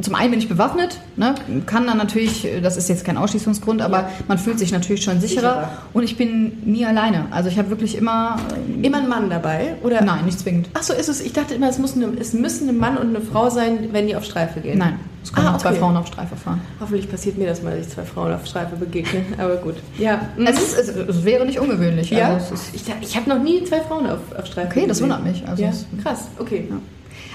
[0.02, 1.36] Zum einen bin ich bewaffnet, ne?
[1.66, 4.10] kann dann natürlich, das ist jetzt kein Ausschließungsgrund, aber Ja.
[4.28, 5.34] man fühlt sich natürlich schon sicherer.
[5.54, 5.70] Sicherer.
[5.94, 7.26] Und ich bin nie alleine.
[7.32, 8.38] Also ich habe wirklich immer.
[8.82, 9.76] Immer ein Mann dabei?
[9.84, 10.02] Oder?
[10.02, 10.70] Nein, nicht zwingend.
[10.74, 11.22] Ach so ist es.
[11.22, 14.08] Ich dachte immer, es, muss eine, es müssen ein Mann und eine Frau sein, wenn
[14.08, 14.78] die auf Streife gehen.
[14.80, 15.80] Nein, es können Ah, auch zwei okay.
[15.80, 16.62] Frauen auf Streife fahren.
[16.80, 19.22] Hoffentlich passiert mir das mal, dass ich zwei Frauen auf Streife begegne.
[19.38, 19.76] Aber gut.
[19.98, 20.22] Ja.
[20.38, 20.48] mhm.
[20.48, 22.10] Es, ist, es, es wäre nicht ungewöhnlich.
[22.10, 22.30] ja?
[22.34, 25.04] Also, ich ich habe noch nie zwei Frauen auf, auf Streife Okay, das gesehen.
[25.04, 25.48] wundert mich.
[25.48, 25.72] Also ja?
[26.02, 26.68] Krass, okay.
[26.70, 26.76] Ja.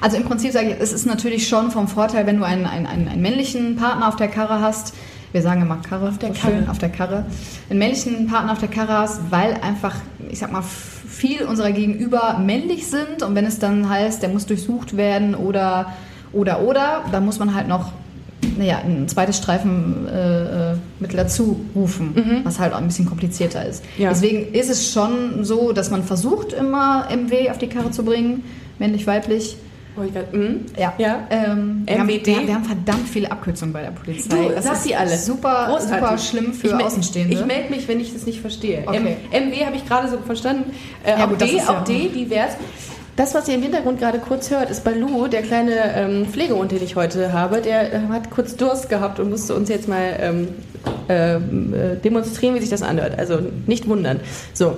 [0.00, 2.87] Also im Prinzip sage ich, es ist natürlich schon vom Vorteil, wenn du einen, einen,
[2.87, 4.94] einen, einen männlichen Partner auf der Karre hast.
[5.32, 6.54] Wir sagen immer Karre, auf der so Karre.
[6.54, 7.26] schön, auf der Karre.
[7.68, 9.94] Einen männlichen Partner auf der Karre hast, weil einfach,
[10.30, 14.46] ich sag mal, viel unserer Gegenüber männlich sind und wenn es dann heißt, der muss
[14.46, 15.92] durchsucht werden oder
[16.32, 17.92] oder oder, dann muss man halt noch
[18.56, 23.84] naja, ein zweites Streifenmittel äh, Mittel dazu rufen, was halt auch ein bisschen komplizierter ist.
[23.98, 24.11] Ja.
[24.11, 28.44] Deswegen ist es schon so, dass man versucht, immer MW auf die Karre zu bringen,
[28.78, 29.56] männlich, weiblich.
[30.32, 30.66] Mhm.
[30.78, 30.92] Ja.
[30.98, 31.26] Ja.
[31.30, 34.37] Ähm, wir, haben, wir, wir haben verdammt viele Abkürzungen bei der Polizei.
[34.48, 35.16] Du, das sag ist sie alle.
[35.16, 35.98] Super, Großartig.
[35.98, 37.34] super schlimm für ich Außenstehende.
[37.34, 38.82] Ich melde mich, wenn ich das nicht verstehe.
[38.87, 39.16] Okay.
[39.30, 40.72] M MW habe ich gerade so verstanden.
[41.04, 42.52] Äh, Ja, auch gut, D, ja auch auch- D, divers.
[43.16, 46.84] Das, was ihr im Hintergrund gerade kurz hört, ist Balu, der kleine ähm, Pflegehund, den
[46.84, 47.61] ich heute habe.
[47.61, 50.48] Der äh, hat kurz Durst gehabt und musste uns jetzt mal ähm,
[51.08, 53.18] ähm, äh, demonstrieren, wie sich das anhört.
[53.18, 54.20] Also nicht wundern.
[54.54, 54.76] So,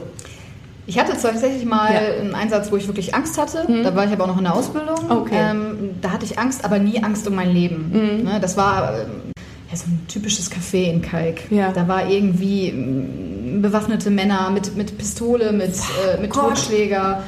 [0.90, 2.00] Ich hatte tatsächlich mal Ja.
[2.20, 3.64] einen Einsatz, wo ich wirklich Angst hatte.
[3.85, 4.96] Da war ich aber auch noch in der Ausbildung.
[5.09, 5.37] Okay.
[5.38, 8.22] Ähm, da hatte ich Angst, aber nie Angst um mein Leben.
[8.24, 9.07] Ne, das war ähm,
[9.70, 11.48] ja, so ein typisches Café in Kalk.
[11.53, 11.70] Ja.
[11.70, 16.48] Da war irgendwie ähm, bewaffnete Männer mit, mit Pistole, mit, äh, mit Gott.
[16.57, 17.22] Totschläger.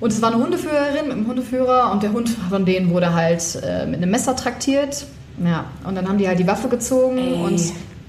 [0.00, 3.42] Und es war eine Hundeführerin mit einem Hundeführer und der Hund von denen wurde halt
[3.64, 5.06] äh, mit einem Messer traktiert.
[5.44, 7.34] Ja, und dann haben die halt die Waffe gezogen Ey.
[7.34, 7.60] und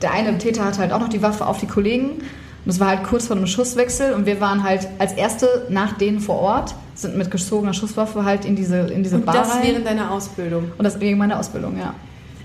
[0.01, 2.23] der eine Täter hatte halt auch noch die Waffe auf die Kollegen.
[2.65, 5.97] Und es war halt kurz vor einem Schusswechsel und wir waren halt als Erste nach
[5.97, 9.55] denen vor Ort, sind mit gezogener Schusswaffe halt in diese, in diese und Bar das
[9.55, 9.63] rein.
[9.63, 10.71] während deiner Ausbildung.
[10.77, 11.95] und das wegen meiner Ausbildung, ja.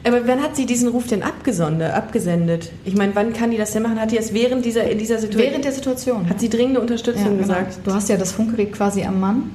[0.06, 2.70] Aber wann hat sie diesen Ruf denn abgesondert, abgesendet?
[2.84, 4.00] Ich meine, wann kann die das denn machen?
[4.00, 5.50] Hat die das während dieser, in dieser Situation?
[5.50, 6.28] Während der Situation.
[6.28, 7.42] Hat sie dringende Unterstützung ja, genau.
[7.42, 7.78] gesagt?
[7.84, 9.50] Du hast ja das Funkgerät quasi am Mann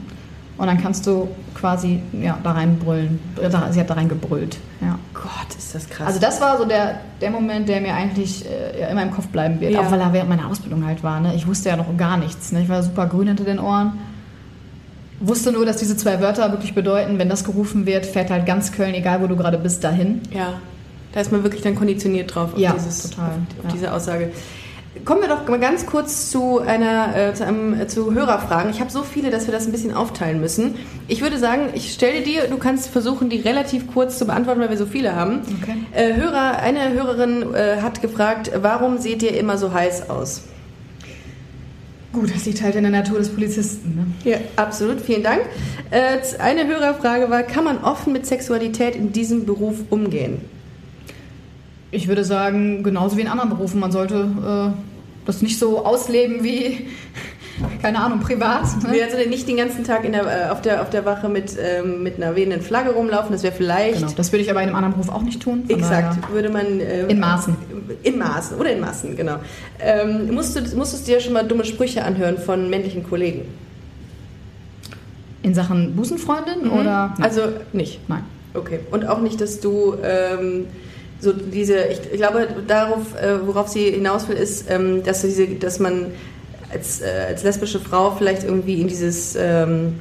[0.62, 3.20] und dann kannst du quasi ja, da reinbrüllen.
[3.72, 4.60] Sie hat da reingebrüllt.
[4.80, 5.00] Ja.
[5.12, 6.06] Gott, ist das krass.
[6.06, 9.26] Also das war so der, der Moment, der mir eigentlich äh, ja, immer im Kopf
[9.30, 9.72] bleiben wird.
[9.72, 9.80] Ja.
[9.80, 11.20] Auch weil er während meiner Ausbildung halt war.
[11.20, 11.34] Ne?
[11.34, 12.52] Ich wusste ja noch gar nichts.
[12.52, 12.62] Ne?
[12.62, 13.94] Ich war super grün hinter den Ohren.
[15.20, 18.72] Wusste nur, dass diese zwei Wörter wirklich bedeuten, wenn das gerufen wird, fährt halt ganz
[18.72, 20.22] Köln, egal wo du gerade bist, dahin.
[20.32, 20.60] ja,
[21.12, 23.30] da ist man wirklich dann konditioniert drauf, auf, Ja, dieses, total.
[23.30, 24.32] auf, auf diese Aussage.
[25.06, 28.70] Kommen wir doch mal ganz kurz zu einer äh, zu, einem, äh, zu Hörerfragen.
[28.72, 30.76] Ich habe so viele, dass wir das ein bisschen aufteilen müssen.
[31.08, 34.70] Ich würde sagen, ich stelle dir, du kannst versuchen, die relativ kurz zu beantworten, weil
[34.70, 35.42] wir so viele haben.
[35.62, 35.78] Okay.
[35.94, 40.44] Äh, Hörer, eine Hörerin äh, hat gefragt, warum seht ihr immer so heiß aus?
[42.14, 43.96] Gut, das liegt halt in der Natur des Polizisten.
[43.96, 44.32] Ne?
[44.32, 45.42] Ja, absolut, vielen Dank.
[45.92, 50.42] Äh, eine Hörerfrage war, kann man offen mit Sexualität in diesem Beruf umgehen?
[51.90, 54.91] Ich würde sagen, genauso wie in anderen Berufen, man sollte äh,
[55.26, 56.88] das nicht so ausleben wie,
[57.82, 58.64] keine Ahnung, privat.
[58.84, 59.04] Ne?
[59.04, 62.02] Also nicht den ganzen Tag in der, äh, auf, der, auf der Wache mit, ähm,
[62.04, 64.00] mit einer wehenden Flagge rumlaufen, das wäre vielleicht...
[64.00, 65.64] Genau, das würde ich aber in einem anderen Beruf auch nicht tun.
[65.68, 66.80] Exakt, daher- würde man...
[66.80, 67.56] äh, In Maßen.
[68.04, 69.36] In Maßen, oder in Maßen, genau.
[69.80, 73.42] Ähm, musst du, musstest du dir schon mal dumme Sprüche anhören von männlichen Kollegen?
[75.44, 77.14] In Sachen Busenfreundin oder?
[77.18, 77.24] Nein.
[77.24, 77.42] Also
[77.74, 78.00] nicht.
[78.08, 78.24] Nein.
[78.54, 78.80] Okay.
[78.92, 80.68] Und auch nicht, dass du ähm,
[81.22, 85.48] so diese, ich, ich glaube, darauf, äh, worauf sie hinaus will, ist, ähm, dass, diese,
[85.48, 86.08] dass man
[86.74, 89.96] als, äh, als lesbische Frau vielleicht irgendwie in dieses ähm,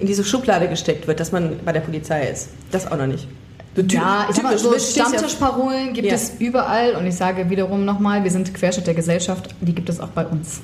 [0.00, 2.48] in diese Schublade gesteckt wird, dass man bei der Polizei ist.
[2.70, 3.28] Das auch noch nicht.
[3.76, 6.14] So Ja, ich typisch, so Stammtischparolen gibt Ja.
[6.14, 10.00] es überall und ich sage wiederum nochmal, wir sind Querschnitt der Gesellschaft, die gibt es
[10.00, 10.60] auch bei uns.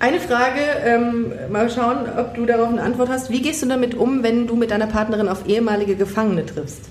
[0.00, 3.30] Eine Frage, ähm, mal schauen, ob du darauf eine Antwort hast.
[3.30, 6.82] Wie gehst du damit um, wenn du mit deiner Partnerin auf ehemalige Gefangene triffst?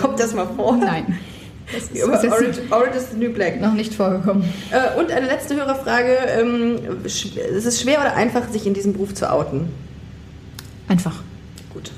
[0.00, 0.76] Kommt das mal vor?
[0.76, 1.18] Nein.
[1.72, 3.60] Das ist, Orange, Orange is the New Black.
[3.60, 4.44] noch nicht vorgekommen.
[4.70, 6.16] Äh, und eine letzte Hörerfrage.
[6.38, 9.68] Ähm, ist es schwer oder einfach, sich in diesem Beruf zu outen?
[10.88, 11.22] Einfach.
[11.72, 11.90] Gut.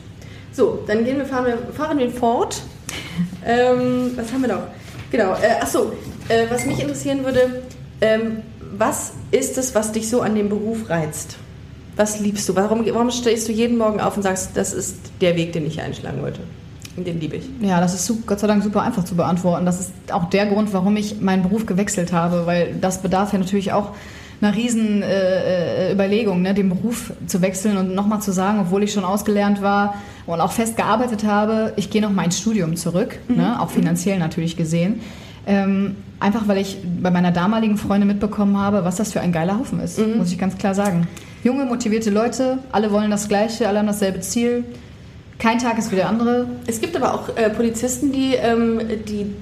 [0.52, 2.62] So, dann gehen wir, fahren wir, fahren wir fort.
[3.44, 4.62] Ähm, was haben wir noch?
[5.10, 5.32] Genau.
[5.32, 5.92] Äh, achso,
[6.28, 7.62] äh, was mich interessieren würde,
[8.00, 8.42] ähm,
[8.76, 11.36] was ist es, was dich so an dem Beruf reizt?
[11.96, 12.54] Was liebst du?
[12.54, 15.80] Warum, warum stehst du jeden Morgen auf und sagst, das ist der Weg, den ich
[15.80, 16.40] einschlagen wollte?
[16.98, 17.48] Und den liebe ich.
[17.60, 19.64] Ja, das ist Gott sei Dank super einfach zu beantworten.
[19.64, 23.38] Das ist auch der Grund, warum ich meinen Beruf gewechselt habe, weil das bedarf ja
[23.38, 23.92] natürlich auch
[24.40, 28.82] einer riesen äh, äh, Überlegung, ne, den Beruf zu wechseln und nochmal zu sagen, obwohl
[28.82, 29.94] ich schon ausgelernt war
[30.26, 34.18] und auch fest gearbeitet habe, ich gehe noch mal ins Studium zurück, ne, auch finanziell
[34.18, 35.00] natürlich gesehen.
[35.46, 39.58] Ähm, einfach weil ich bei meiner damaligen Freundin mitbekommen habe, was das für ein geiler
[39.58, 41.06] Haufen ist, muss ich ganz klar sagen.
[41.42, 44.64] Junge, motivierte Leute, alle wollen das Gleiche, alle haben dasselbe Ziel.
[45.38, 46.48] Kein Tag ist wie der andere.
[46.66, 49.34] Es gibt aber auch äh, Polizisten, die, ähm, die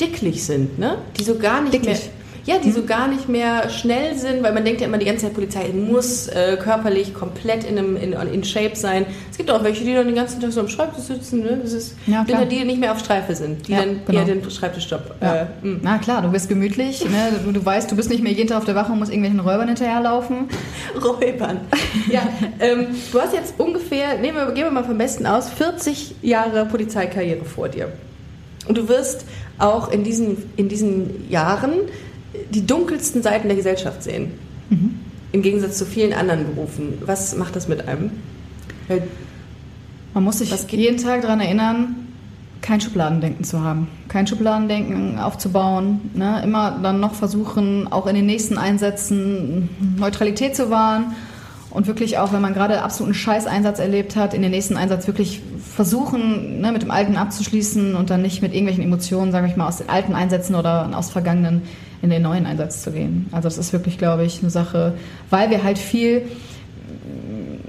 [0.00, 0.98] dicklich sind, ne?
[1.18, 1.98] Die so gar nicht Dicklich?
[1.98, 2.19] mehr.
[2.46, 5.26] Ja, die so gar nicht mehr schnell sind, weil man denkt ja immer die ganze
[5.26, 9.04] Zeit, Polizei muss äh, körperlich komplett in, einem, in, in Shape sein.
[9.30, 11.58] Es gibt auch welche, die dann den ganzen Tag so am Schreibtisch sitzen, ne?
[11.62, 12.44] Das ist, Ja, klar.
[12.46, 14.18] die nicht mehr auf Streife sind, die Ja, dann genau.
[14.20, 15.14] eher den Schreibtischjob.
[15.20, 15.34] Ja.
[15.42, 15.78] Äh, mh.
[15.82, 17.32] Na klar, du bist gemütlich, ne?
[17.44, 19.40] du, du weißt, du bist nicht mehr jeden Tag auf der Wache und musst irgendwelchen
[19.40, 20.48] Räubern hinterherlaufen.
[21.04, 21.60] Räubern.
[22.10, 22.22] Ja,
[22.60, 26.66] ähm, du hast jetzt ungefähr, nehmen wir, gehen wir mal vom Besten aus, 40 Jahre
[26.66, 27.88] Polizeikarriere vor dir.
[28.68, 29.24] Und du wirst
[29.58, 31.72] auch in diesen, in diesen Jahren
[32.50, 34.32] die dunkelsten Seiten der Gesellschaft sehen.
[35.32, 36.94] Im Gegensatz zu vielen anderen Berufen.
[37.04, 38.10] Was macht das mit einem?
[38.88, 39.02] Weil
[40.14, 41.94] Man muss sich jeden Tag daran erinnern,
[42.62, 43.88] kein Schubladendenken zu haben.
[44.08, 46.10] Kein Schubladendenken aufzubauen.
[46.14, 46.42] Ne?
[46.42, 51.14] Immer dann noch versuchen, auch in den nächsten Einsätzen Neutralität zu wahren.
[51.70, 55.40] Und wirklich auch, wenn man gerade absoluten Scheißeinsatz erlebt hat, in den nächsten Einsatz wirklich
[55.64, 59.68] versuchen, ne, mit dem Alten abzuschließen und dann nicht mit irgendwelchen Emotionen, sage ich mal,
[59.68, 61.62] aus den alten Einsätzen oder aus vergangenen
[62.02, 63.26] in den neuen Einsatz zu gehen.
[63.32, 64.94] Also das ist wirklich, glaube ich, eine Sache,
[65.28, 66.22] weil wir halt viel,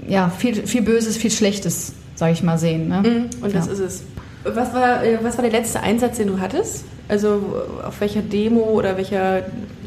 [0.08, 2.88] ja, viel, viel Böses, viel Schlechtes, sage ich mal, sehen.
[2.88, 3.28] Ne?
[3.40, 3.72] Und das Ja.
[3.72, 4.02] ist es.
[4.44, 6.84] Was war, äh, was war der letzte Einsatz, den du hattest?
[7.08, 7.42] Also
[7.86, 9.38] auf welcher Demo oder welcher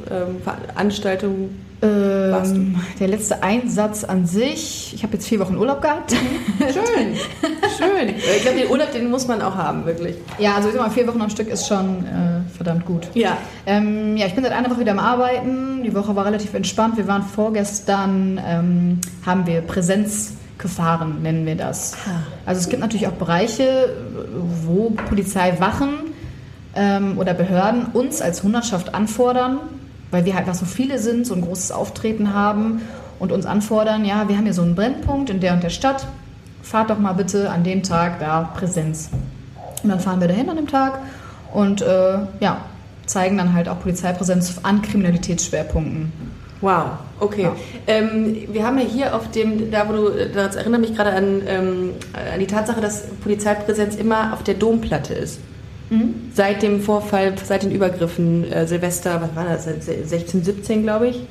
[0.10, 1.50] ähm, Veranstaltung?
[1.82, 6.14] Ähm, der letzte Einsatz an sich, ich habe jetzt vier Wochen Urlaub gehabt.
[6.14, 7.16] Schön,
[8.06, 8.16] schön.
[8.36, 10.16] Ich glaube, den Urlaub, den muss man auch haben, wirklich.
[10.38, 13.08] ja, also ich sag mal, vier Wochen am Stück ist schon äh, verdammt gut.
[13.14, 13.38] Ja.
[13.66, 15.84] Ähm, ja, ich bin seit einer Woche wieder am Arbeiten.
[15.84, 16.98] Die Woche war relativ entspannt.
[16.98, 21.98] Wir waren vorgestern, ähm, haben wir Präsenz gefahren, nennen wir das.
[22.46, 23.94] Also es gibt natürlich auch Bereiche,
[24.64, 25.90] wo Polizeiwachen
[26.76, 29.60] ähm, oder Behörden uns als Hundertschaft anfordern,
[30.12, 32.82] weil wir halt einfach so viele sind, so ein großes Auftreten haben
[33.20, 36.08] und uns anfordern, ja, wir haben hier so einen Brennpunkt in der und der Stadt.
[36.66, 39.10] Fahrt doch mal bitte an dem Tag da Präsenz.
[39.84, 41.00] Und dann fahren wir dahin an dem Tag
[41.54, 42.58] und äh, ja,
[43.06, 46.12] zeigen dann halt auch Polizeipräsenz an Kriminalitätsschwerpunkten.
[46.62, 46.86] Wow,
[47.20, 47.44] okay.
[47.44, 47.56] Ja.
[47.86, 51.44] Ähm, wir haben ja hier auf dem, da wo du, das erinnert mich gerade an,
[51.48, 51.92] ähm,
[52.34, 55.40] an die Tatsache, dass Polizeipräsenz immer auf der Domplatte ist.
[56.34, 61.22] Seit dem Vorfall, seit den Übergriffen, äh, Silvester, was war das, 16, 17, glaube ich.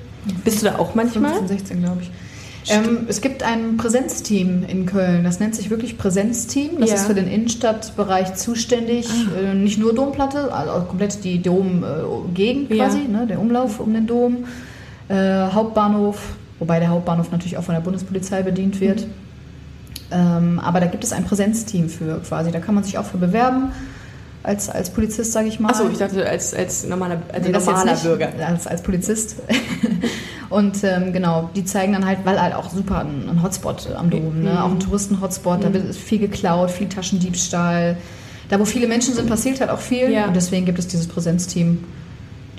[0.45, 1.33] Bist du da auch manchmal?
[1.33, 2.11] 15, 16, glaube ich.
[2.71, 6.81] Ähm, es gibt ein Präsenzteam in Köln, das nennt sich wirklich Präsenzteam.
[6.81, 6.97] Das Ja.
[6.97, 9.09] ist für den Innenstadtbereich zuständig.
[9.39, 12.85] Äh, nicht nur Domplatte, also komplett die Domgegend Ja.
[12.85, 14.45] quasi, ne, der Umlauf um den Dom.
[15.09, 15.15] Äh,
[15.53, 16.19] Hauptbahnhof,
[16.59, 19.07] wobei der Hauptbahnhof natürlich auch von der Bundespolizei bedient wird.
[20.11, 22.51] Ähm, aber da gibt es ein Präsenzteam für quasi.
[22.51, 23.73] Da kann man sich auch für bewerben
[24.45, 25.71] als, als Polizist, sage ich mal.
[25.71, 28.29] Achso, ich dachte als, als normaler, als Nee, normaler nicht, Bürger.
[28.47, 29.37] Als, als Polizist.
[30.51, 34.11] Und ähm, genau, die zeigen dann halt, weil halt auch super ein, ein Hotspot am
[34.11, 34.63] Dom, ne?
[34.63, 37.97] auch ein Touristen-Hotspot, da wird viel geklaut, viel Taschendiebstahl.
[38.51, 40.13] Da, wo viele Menschen sind, passiert halt auch viel.
[40.13, 40.27] Ja.
[40.27, 41.83] Und deswegen gibt es dieses Präsenzteam,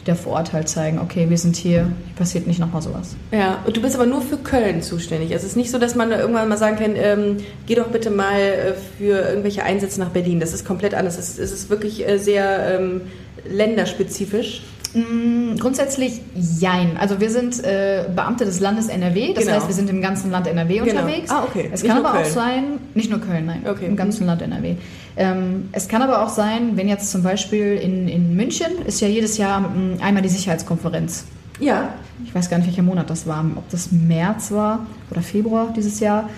[0.05, 3.15] da vor Ort halt zeigen, okay, wir sind hier, passiert nicht nochmal sowas.
[3.31, 5.33] Ja, und du bist aber nur für Köln zuständig.
[5.33, 8.11] Also es ist nicht so, dass man irgendwann mal sagen kann, ähm, geh doch bitte
[8.11, 10.39] mal äh, für irgendwelche Einsätze nach Berlin.
[10.39, 11.17] Das ist komplett anders.
[11.17, 13.01] Es ist, es ist wirklich äh, sehr ähm,
[13.49, 14.61] länderspezifisch.
[14.95, 16.97] Mm, Grundsätzlich jein.
[16.97, 19.55] Also wir sind äh, Beamte des Landes NRW, das Genau.
[19.57, 21.01] heißt, wir sind im ganzen Land NRW Genau.
[21.01, 21.29] unterwegs.
[21.29, 21.69] Ah, okay.
[21.71, 22.33] Es Nicht kann aber auch Köln.
[22.33, 23.85] sein, nicht nur Köln, nein, Okay.
[23.85, 24.75] im ganzen Land NRW.
[25.17, 29.07] Ähm, es kann aber auch sein, wenn jetzt zum Beispiel in, in München ist ja
[29.07, 31.25] jedes Jahr mm, einmal die Sicherheitskonferenz.
[31.59, 31.89] Ja,
[32.25, 35.99] Ich weiß gar nicht, welcher Monat das war, ob das März war oder Februar dieses
[35.99, 36.29] Jahr.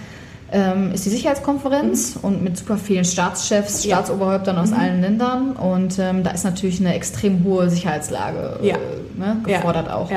[0.52, 3.98] Ähm, ist die Sicherheitskonferenz und mit super vielen Staatschefs, Ja.
[3.98, 5.52] Staatsoberhäuptern aus allen Ländern.
[5.54, 8.76] Und ähm, da ist natürlich eine extrem hohe Sicherheitslage Ja.
[8.76, 8.80] äh,
[9.20, 9.96] ne, gefordert ja.
[9.96, 10.10] auch.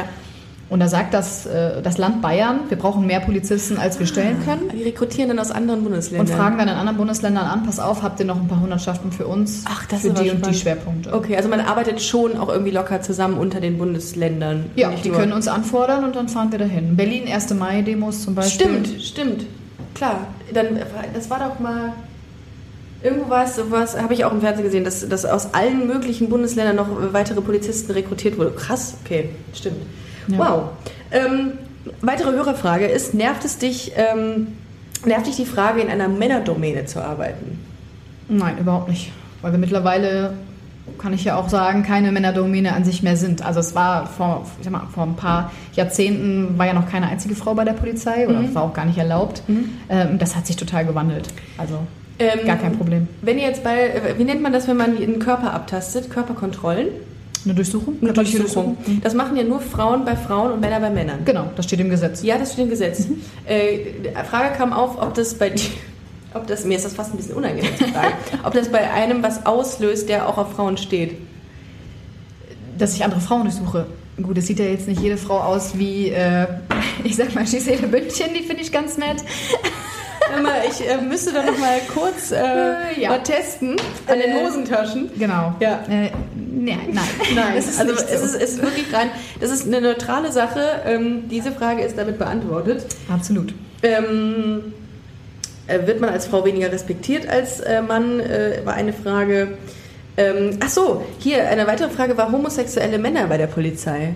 [0.69, 4.37] Und da sagt das, äh, das Land Bayern, wir brauchen mehr Polizisten, als wir stellen
[4.45, 4.69] können.
[4.73, 6.29] Die rekrutieren dann aus anderen Und Bundesländern.
[6.29, 9.27] fragen dann in anderen Bundesländern an, pass auf, habt ihr noch ein paar Hundertschaften für
[9.27, 10.57] uns Ach, das für die und die spannend.
[10.57, 11.13] Schwerpunkte?
[11.13, 14.67] Okay, also man arbeitet schon auch irgendwie locker zusammen unter den Bundesländern.
[14.77, 16.95] Ja, die nur- können uns anfordern und dann fahren wir dahin.
[16.95, 17.53] Berlin 1.
[17.55, 18.69] Mai-Demos zum Beispiel.
[18.85, 19.47] Stimmt, stimmt.
[19.95, 20.27] Klar.
[20.53, 20.79] Dann,
[21.15, 21.93] das war doch mal.
[23.03, 26.29] Irgendwo war es, was habe ich auch im Fernsehen gesehen, dass, dass aus allen möglichen
[26.29, 28.55] Bundesländern noch weitere Polizisten rekrutiert wurden.
[28.57, 29.83] Krass, okay, stimmt.
[30.29, 30.39] Ja.
[30.39, 30.63] Wow.
[31.11, 31.53] Ähm,
[32.03, 34.49] weitere Hörerfrage ist: Nervt es dich, ähm,
[35.07, 37.59] nervt dich die Frage, in einer Männerdomäne zu arbeiten?
[38.29, 39.13] Nein, überhaupt nicht.
[39.43, 40.35] Weil wir mittlerweile,
[41.01, 43.45] kann ich ja auch sagen, keine Männerdomäne an sich mehr sind.
[43.45, 47.09] Also es war vor, ich sag mal, vor ein paar Jahrzehnten war ja noch keine
[47.09, 49.43] einzige Frau bei der Polizei oder war auch gar nicht erlaubt.
[49.89, 51.29] Ähm, das hat sich total gewandelt.
[51.59, 51.79] Also
[52.19, 53.09] Ähm, gar kein Problem.
[53.23, 56.11] Wenn ihr jetzt bei, äh, wie nennt man das, wenn man den Körper abtastet?
[56.11, 56.89] Körperkontrollen?
[57.47, 57.95] Eine Durchsuchung?
[58.01, 58.77] Eine Natürliche Durchsuchung.
[59.03, 61.21] Das machen ja nur Frauen bei Frauen und Männer bei Männern.
[61.25, 62.23] Genau, das steht im Gesetz.
[62.23, 63.07] Ja, das steht im Gesetz.
[63.47, 65.65] Äh, die Frage kam auf, ob das bei dir,
[66.35, 68.15] ob das, mir ist das fast ein bisschen unangenehm zu fragen,
[68.45, 71.17] ob das bei einem was auslöst, der auch auf Frauen steht.
[72.79, 73.87] Dass ich andere Frauen durchsuche.
[74.23, 76.47] Gut, es sieht ja jetzt nicht jede Frau aus wie, äh,
[77.05, 79.17] ich sag mal, Gisele Bündchen, die finde ich ganz nett.
[80.71, 83.09] Ich äh, müsste doch noch mal kurz äh, Äh, ja.
[83.11, 83.77] mal testen
[84.07, 85.11] an den Äh, Hosentaschen.
[85.19, 85.55] Genau.
[85.59, 85.81] Ja.
[85.89, 87.05] Äh, nee, nein.
[87.35, 88.37] Nein, ist also nicht es, so.
[88.39, 89.11] ist, ist wirklich rein.
[89.41, 90.83] Das ist eine neutrale Sache.
[90.87, 92.87] Ähm, diese Frage ist damit beantwortet.
[93.13, 93.55] Absolut.
[93.83, 94.71] Ähm, äh,
[95.87, 98.21] wird man als Frau weniger respektiert als äh, Mann?
[98.21, 99.49] Äh, war eine Frage.
[100.17, 104.15] Ähm, ach so, hier eine weitere Frage war homosexuelle Männer bei der Polizei.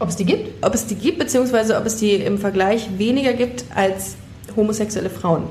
[0.00, 0.64] Ob es die gibt?
[0.64, 4.16] Ob es die gibt, beziehungsweise ob es die im Vergleich weniger gibt als
[4.56, 5.44] homosexuelle Frauen.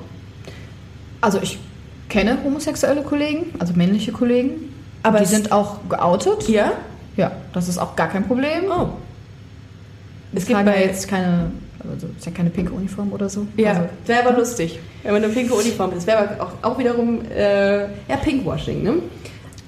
[1.22, 1.58] Also ich
[2.10, 4.74] kenne homosexuelle Kollegen, also männliche Kollegen.
[5.02, 6.48] Aber die sind auch geoutet.
[6.50, 6.74] Ja?
[7.18, 8.66] Ja, das ist auch gar kein Problem.
[8.70, 8.90] Oh.
[10.36, 11.52] Es gibt bei- jetzt keine,
[11.92, 13.46] also ist ja keine pinke Uniform oder so.
[13.58, 15.98] Ja, Also, wäre aber lustig, wenn man eine pinke Uniform hat.
[15.98, 18.94] Das wäre aber auch, auch wiederum äh, ja, Pinkwashing, ne?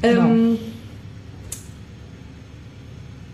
[0.04, 0.58] Ähm,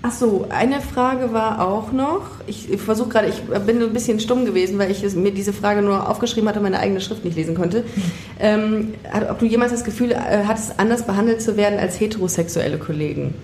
[0.02, 2.24] ach so, eine Frage war auch noch.
[2.48, 6.10] Ich, versuche gerade, ich bin ein bisschen stumm gewesen, weil ich mir diese Frage nur
[6.10, 7.84] aufgeschrieben hatte und meine eigene Schrift nicht lesen konnte.
[8.44, 8.96] Ähm,
[9.30, 10.16] ob du jemals das Gefühl äh,
[10.48, 13.36] hattest, anders behandelt zu werden als heterosexuelle Kollegen?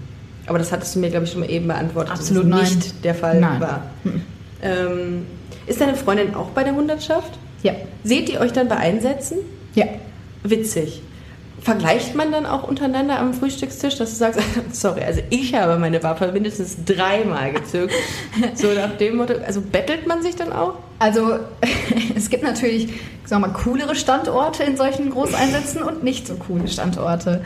[0.47, 3.05] Aber das hattest du mir, glaube ich, schon mal eben beantwortet, Absolut dass es nicht
[3.05, 3.61] der Fall Nein.
[3.61, 3.83] war.
[4.61, 5.25] Ähm,
[5.67, 7.37] ist deine Freundin auch bei der Hundertschaft?
[7.63, 9.37] ja, Seht ihr euch dann bei Einsätzen?
[9.75, 9.85] ja.
[10.43, 11.01] Witzig.
[11.61, 14.39] Vergleicht man dann auch untereinander am Frühstückstisch, dass du sagst,
[14.71, 17.93] sorry, also ich habe meine Waffe mindestens dreimal gezückt.
[18.53, 20.75] So nach dem Motto, also bettelt man sich dann auch?
[20.99, 21.39] Also
[22.15, 22.87] es gibt natürlich,
[23.25, 27.43] sagen wir mal, coolere Standorte in solchen Großeinsätzen und nicht so coole Standorte.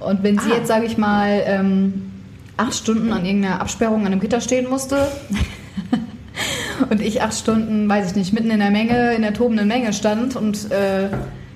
[0.00, 0.56] Und wenn sie Ah.
[0.58, 2.12] jetzt, sage ich mal, ähm,
[2.56, 5.08] acht Stunden an irgendeiner Absperrung an einem Gitter stehen musste
[6.90, 9.92] und ich acht Stunden, weiß ich nicht, mitten in der Menge, in der tobenden Menge
[9.92, 10.36] stand.
[10.36, 11.08] Und äh,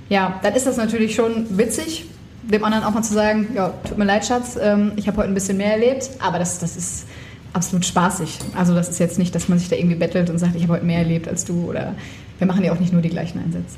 [0.08, 2.06] ja, dann ist das natürlich schon witzig,
[2.42, 5.28] dem anderen auch mal zu sagen, ja, tut mir leid, Schatz, ähm, ich habe heute
[5.28, 7.06] ein bisschen mehr erlebt, aber das, das ist
[7.52, 8.38] absolut spaßig.
[8.56, 10.74] Also das ist jetzt nicht, dass man sich da irgendwie bettelt und sagt, ich habe
[10.74, 11.94] heute mehr erlebt als du oder
[12.38, 13.76] wir machen ja auch nicht nur die gleichen Einsätze.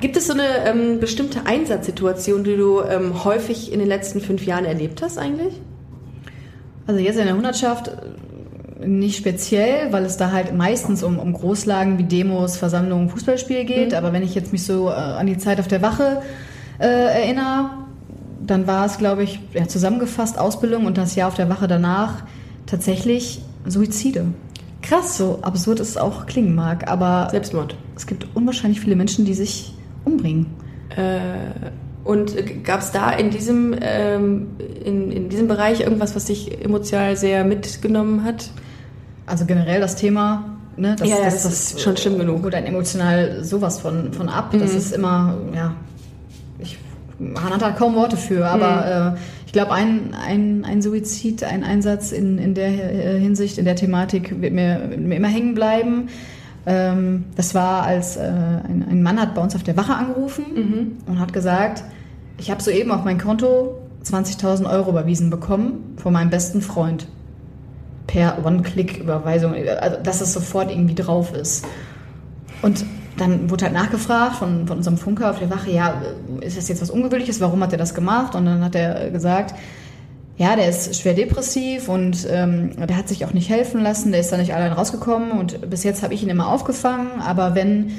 [0.00, 4.44] Gibt es so eine ähm, bestimmte Einsatzsituation, die du ähm, häufig in den letzten fünf
[4.44, 5.54] Jahren erlebt hast eigentlich?
[6.86, 7.90] Also jetzt in der Hundertschaft
[8.80, 13.90] nicht speziell, weil es da halt meistens um, um Großlagen wie Demos, Versammlungen, Fußballspiele geht.
[13.92, 13.96] Mhm.
[13.96, 16.22] Aber wenn ich jetzt mich so äh, an die Zeit auf der Wache
[16.78, 17.70] äh, erinnere,
[18.44, 22.24] dann war es, glaube ich, ja, zusammengefasst Ausbildung und das Jahr auf der Wache danach
[22.66, 24.26] tatsächlich Suizide.
[24.82, 25.16] Krass.
[25.16, 27.76] So absurd es auch klingen mag, aber Selbstmord.
[27.96, 29.72] Es gibt unwahrscheinlich viele Menschen, die sich
[30.04, 30.46] umbringen.
[30.90, 31.70] Äh,
[32.04, 34.48] und gab es da in diesem, ähm,
[34.84, 38.50] in, in diesem Bereich irgendwas, was dich emotional sehr mitgenommen hat?
[39.24, 42.42] Also generell das Thema, ne, das, ja, ja, das, das, ist schon schlimm genug.
[42.42, 44.52] Holt einen emotional sowas von, von ab.
[44.52, 44.60] Mhm.
[44.60, 45.74] Das ist immer, ja,
[46.58, 46.78] ich,
[47.18, 49.16] man hat da kaum Worte für, aber mhm.
[49.16, 53.76] äh, ich glaube, ein, ein, ein Suizid, ein Einsatz in, in der Hinsicht, in der
[53.76, 56.08] Thematik wird mir, wird mir immer hängen bleiben.
[56.66, 60.44] Ähm, das war, als äh, ein, ein, Mann hat bei uns auf der Wache angerufen
[60.54, 60.92] mhm.
[61.06, 61.84] und hat gesagt,
[62.38, 67.06] ich habe soeben auf mein Konto 20.000 Euro überwiesen bekommen von meinem besten Freund.
[68.06, 71.66] Per One-Click-Überweisung, also dass es sofort irgendwie drauf ist.
[72.60, 72.84] Und
[73.16, 76.02] dann wurde halt nachgefragt von, von unserem Funker auf der Wache, ja,
[76.40, 77.40] ist das jetzt was Ungewöhnliches?
[77.40, 78.34] Warum hat er das gemacht?
[78.34, 79.54] Und dann hat er gesagt,
[80.36, 84.20] ja, der ist schwer depressiv und ähm, der hat sich auch nicht helfen lassen, der
[84.20, 87.92] ist da nicht allein rausgekommen und bis jetzt habe ich ihn immer aufgefangen, aber wenn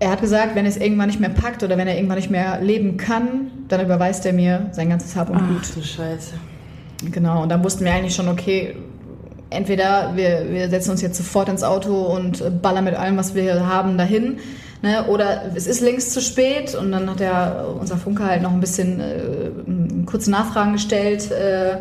[0.00, 2.30] er hat gesagt, wenn er es irgendwann nicht mehr packt oder wenn er irgendwann nicht
[2.30, 5.62] mehr leben kann, dann überweist er mir sein ganzes Hab und Gut.
[5.62, 6.34] Ach du Scheiße.
[7.10, 8.76] Genau, und dann wussten wir eigentlich schon, okay,
[9.50, 13.66] entweder wir, wir setzen uns jetzt sofort ins Auto und ballern mit allem, was wir
[13.66, 14.38] haben, dahin
[14.80, 15.06] Ne?
[15.08, 18.60] Oder es ist längst zu spät und dann hat der, unser Funker halt noch ein
[18.60, 19.50] bisschen äh,
[20.10, 21.30] kurze Nachfragen gestellt.
[21.30, 21.78] Äh,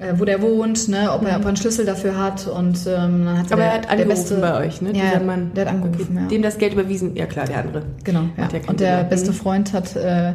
[0.00, 3.26] äh, wo der wohnt, ne, ob, er, ob er einen Schlüssel dafür hat und ähm,
[3.26, 4.92] dann hat Aber der, er hat angerufen beste, bei euch, ne?
[4.94, 5.50] Ja, Mann.
[5.54, 6.26] der hat angerufen, ja.
[6.26, 7.82] Dem das Geld überwiesen, ja klar, der andere.
[8.02, 8.48] Genau, ja.
[8.66, 10.32] Und der beste Freund hat äh,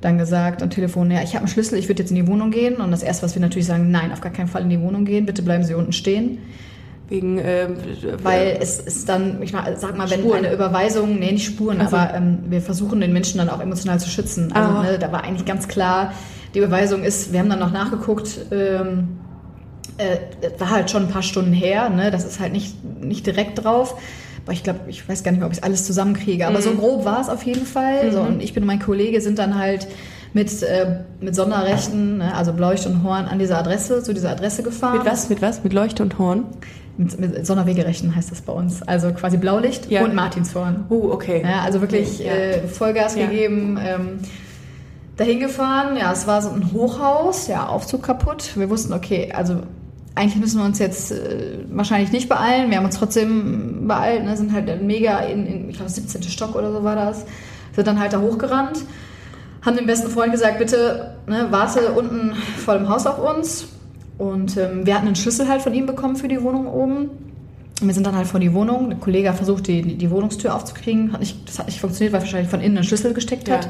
[0.00, 2.50] dann gesagt am Telefon, ja, ich habe einen Schlüssel, ich würde jetzt in die Wohnung
[2.50, 4.80] gehen und das erste, was wir natürlich sagen, nein, auf gar keinen Fall in die
[4.80, 6.38] Wohnung gehen, bitte bleiben Sie unten stehen.
[7.08, 7.68] Wegen, äh,
[8.22, 10.38] Weil es ist dann, ich sag mal, wenn Spuren.
[10.38, 11.96] eine Überweisung, nee, nicht Spuren, also.
[11.96, 14.50] aber ähm, wir versuchen den Menschen dann auch emotional zu schützen.
[14.52, 14.82] Also ah.
[14.82, 16.12] ne, da war eigentlich ganz klar,
[16.54, 19.18] die Überweisung ist, wir haben dann noch nachgeguckt, ähm,
[19.98, 20.16] äh,
[20.58, 22.10] war halt schon ein paar Stunden her, ne?
[22.10, 23.96] das ist halt nicht, nicht direkt drauf.
[24.44, 26.46] Aber ich glaube, ich weiß gar nicht mehr, ob ich alles zusammenkriege.
[26.46, 26.62] Aber mhm.
[26.62, 28.06] so grob war es auf jeden Fall.
[28.06, 28.12] Mhm.
[28.12, 29.88] So, und ich bin und mein Kollege sind dann halt
[30.34, 34.62] mit, äh, mit Sonderrechten, ne, also Leuchte und Horn, an diese Adresse, zu dieser Adresse
[34.62, 34.98] gefahren.
[34.98, 35.28] Mit was?
[35.30, 35.64] Mit was?
[35.64, 36.44] Mit Leuchte und Horn?
[36.96, 38.82] Mit, mit Sonderwegerechten heißt das bei uns.
[38.82, 40.04] Also quasi Blaulicht ja.
[40.04, 40.84] und Martinshorn.
[40.90, 41.42] Oh, okay.
[41.42, 42.32] Ja, also wirklich ja.
[42.32, 43.78] äh, Vollgas gegeben.
[43.82, 44.18] Ähm,
[45.16, 48.52] dahin gefahren, ja, es war so ein Hochhaus, ja, Aufzug kaputt.
[48.56, 49.62] Wir wussten, okay, also
[50.14, 52.70] eigentlich müssen wir uns jetzt äh, wahrscheinlich nicht beeilen.
[52.70, 54.36] Wir haben uns trotzdem beeilt, ne?
[54.36, 56.22] sind halt mega in, in ich glaube, 17.
[56.24, 57.24] Stock oder so war das.
[57.74, 58.84] Sind dann halt da hochgerannt
[59.64, 63.66] haben dem besten Freund gesagt, bitte ne, warte unten vor dem Haus auf uns.
[64.18, 67.08] Und ähm, wir hatten einen Schlüssel halt von ihm bekommen für die Wohnung oben.
[67.80, 68.90] Und wir sind dann halt vor die Wohnung.
[68.90, 71.12] Der Kollege hat versucht, die, die Wohnungstür aufzukriegen.
[71.12, 73.68] Hat nicht, das hat nicht funktioniert, weil er wahrscheinlich von innen einen Schlüssel gesteckt hat.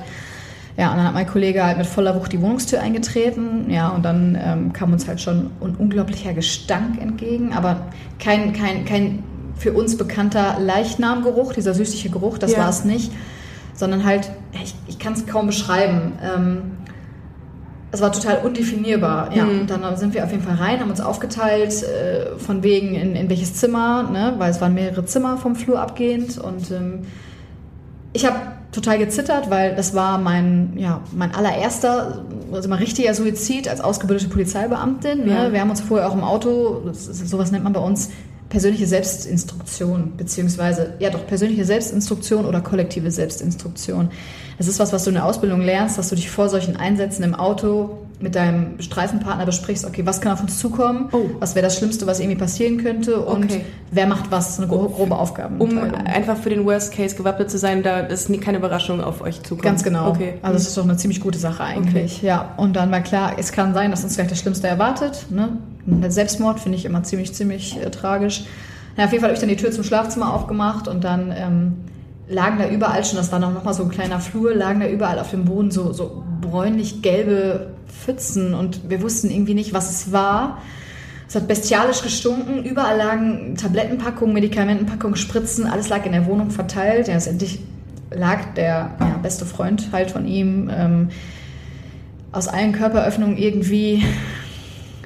[0.77, 0.91] Ja.
[0.91, 3.71] Und dann hat mein Kollege halt mit voller Wucht die Wohnungstür eingetreten.
[3.71, 7.53] Ja, und dann ähm, kam uns halt schon ein unglaublicher Gestank entgegen.
[7.53, 7.87] Aber
[8.19, 9.23] kein, kein, kein
[9.57, 12.59] für uns bekannter Leichnamgeruch, dieser süßliche Geruch, das ja.
[12.59, 13.13] war es nicht
[13.75, 16.13] sondern halt, ich, ich kann es kaum beschreiben.
[16.23, 16.63] Ähm,
[17.91, 19.35] es war total undefinierbar.
[19.37, 19.61] Ja, mhm.
[19.61, 23.15] und dann sind wir auf jeden Fall rein, haben uns aufgeteilt, äh, von wegen in,
[23.15, 24.35] in welches Zimmer, ne?
[24.39, 26.39] weil es waren mehrere Zimmer vom Flur abgehend.
[26.39, 27.01] Und ähm,
[28.13, 28.37] ich habe
[28.75, 34.29] total gezittert, weil das war mein, ja, mein allererster, also mein richtiger Suizid als ausgebildete
[34.29, 35.25] Polizeibeamtin.
[35.25, 35.31] Ne?
[35.31, 35.53] Ja.
[35.53, 38.11] Wir haben uns vorher auch im Auto, ist, sowas nennt man bei uns,
[38.49, 44.11] persönliche Selbstinstruktion, beziehungsweise, ja doch, persönliche Selbstinstruktion oder kollektive Selbstinstruktion.
[44.59, 47.23] Das ist was, was du in der Ausbildung lernst, dass du dich vor solchen Einsätzen
[47.23, 51.31] im Auto mit deinem Streifenpartner besprichst, okay, was kann auf uns zukommen, oh.
[51.41, 53.65] was wäre das Schlimmste, was irgendwie passieren könnte und okay.
[53.91, 55.63] wer macht was, eine grobe Aufgabe.
[55.63, 59.43] Um einfach für den Worst Case gewappnet zu sein, da ist keine Überraschung auf euch
[59.43, 59.63] zukommt.
[59.63, 60.09] Ganz genau.
[60.09, 60.35] Okay.
[60.43, 62.19] Also das ist doch eine ziemlich gute Sache eigentlich.
[62.19, 62.27] Okay.
[62.27, 65.27] Ja, und dann war klar, es kann sein, dass uns gleich das Schlimmste erwartet.
[65.31, 65.59] Ne?
[66.09, 68.45] Selbstmord finde ich immer ziemlich, ziemlich äh, tragisch.
[68.97, 71.75] Na, auf jeden Fall habe ich dann die Tür zum Schlafzimmer aufgemacht und dann ähm,
[72.29, 75.19] lagen da überall schon, das war noch mal so ein kleiner Flur, lagen da überall
[75.19, 80.59] auf dem Boden so, so bräunlich-gelbe Pfützen und wir wussten irgendwie nicht, was es war.
[81.29, 82.65] Es hat bestialisch gestunken.
[82.65, 85.67] Überall lagen Tablettenpackungen, Medikamentenpackungen, Spritzen.
[85.67, 87.09] Alles lag in der Wohnung verteilt.
[87.09, 87.61] Ja, letztendlich
[88.11, 91.09] lag der ja, beste Freund halt von ihm ähm,
[92.31, 94.05] aus allen Körperöffnungen irgendwie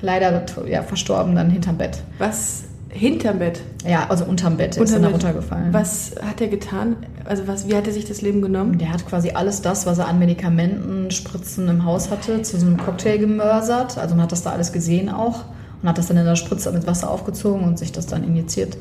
[0.01, 2.03] leider ja, verstorben dann hinterm Bett.
[2.19, 2.64] Was?
[2.91, 3.61] Hinterm Bett?
[3.86, 5.24] Ja, also unterm Bett ist Unterm dann Bett.
[5.24, 5.72] runtergefallen.
[5.72, 6.97] Was hat er getan?
[7.24, 8.78] Also was, wie hat er sich das Leben genommen?
[8.78, 12.66] Der hat quasi alles das, was er an Medikamenten, Spritzen im Haus hatte, zu so
[12.66, 13.99] einem Cocktail gemörsert.
[13.99, 15.45] Also man hat das da alles gesehen auch
[15.82, 18.76] und hat das dann in der Spritze mit Wasser aufgezogen und sich das dann injiziert.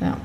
[0.00, 0.16] Ja.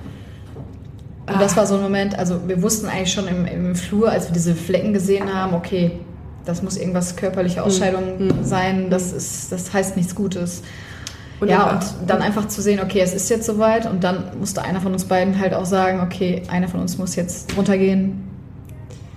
[1.28, 4.28] Und das war so ein Moment, also wir wussten eigentlich schon im, im Flur, als
[4.28, 6.00] wir diese Flecken gesehen haben, okay,
[6.46, 10.62] das muss irgendwas körperliche Ausscheidung sein, das, ist, das heißt nichts Gutes.
[11.40, 14.24] Und ja, dann- und dann einfach zu sehen, okay, es ist jetzt soweit und dann
[14.40, 18.24] musste einer von uns beiden halt auch sagen, okay, einer von uns muss jetzt runtergehen,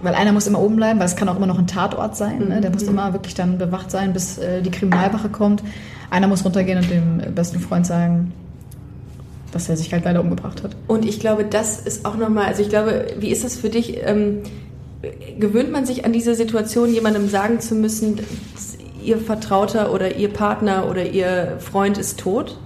[0.03, 2.49] weil einer muss immer oben bleiben, weil es kann auch immer noch ein Tatort sein,
[2.49, 2.61] ne?
[2.61, 5.63] der muss immer wirklich dann bewacht sein, bis äh, die Kriminalwache kommt.
[6.11, 8.33] Einer muss runtergehen und dem besten Freund sagen,
[9.53, 10.77] dass er sich halt leider umgebracht hat.
[10.87, 13.99] Und ich glaube, das ist auch nochmal, also ich glaube, wie ist das für dich?
[14.05, 14.43] Ähm,
[15.39, 18.21] gewöhnt man sich an diese Situation, jemandem sagen zu müssen,
[19.09, 22.59] ihr Vertrauter oder ihr Partner oder ihr Freund ist tot?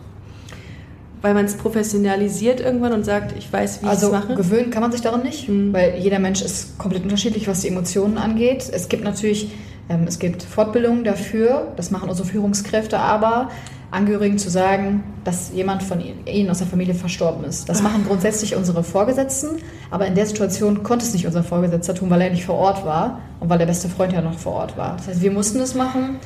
[1.23, 4.35] Weil man es professionalisiert irgendwann und sagt, ich weiß, wie Also ich es mache?
[4.35, 8.19] gewöhnen kann man sich daran nicht, weil jeder Mensch ist komplett unterschiedlich, was die Emotionen
[8.19, 8.69] angeht.
[8.73, 9.53] Es gibt natürlich,
[9.89, 13.51] ähm, es gibt Fortbildungen dafür, das machen unsere Führungskräfte, aber
[13.93, 17.69] Angehörigen zu sagen, dass jemand von ihnen aus der Familie verstorben ist.
[17.69, 19.59] Das machen grundsätzlich unsere Vorgesetzten,
[19.91, 22.87] aber in der Situation konnte es nicht unser Vorgesetzter tun, weil er nicht vor Ort
[22.87, 24.97] war und weil der beste Freund ja noch vor Ort war.
[24.97, 26.17] Das heißt, wir mussten es machen,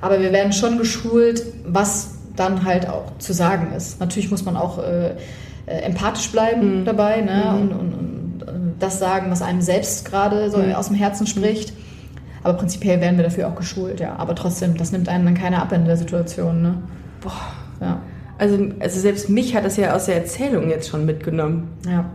[0.00, 4.00] aber wir werden schon geschult, was dann halt auch zu sagen ist.
[4.00, 5.10] Natürlich muss man auch äh,
[5.66, 7.56] äh, empathisch bleiben dabei ne?
[7.60, 11.72] und, und, und äh, das sagen, was einem selbst gerade so aus dem Herzen spricht.
[12.42, 14.16] Aber prinzipiell werden wir dafür auch geschult, ja.
[14.16, 16.62] Aber trotzdem, das nimmt einen dann keiner ab in der Situation.
[16.62, 16.74] Ne?
[17.22, 17.40] Boah.
[17.80, 18.02] Ja.
[18.38, 21.68] Also, also selbst mich hat das ja aus der Erzählung jetzt schon mitgenommen.
[21.88, 22.10] ja.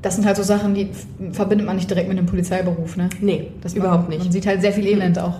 [0.00, 0.90] Das sind halt so Sachen, die
[1.30, 2.96] verbindet man nicht direkt mit dem Polizeiberuf.
[2.96, 3.08] Ne?
[3.20, 4.24] Nee, Das überhaupt man, nicht.
[4.24, 5.34] Man sieht halt sehr viel Elend auch.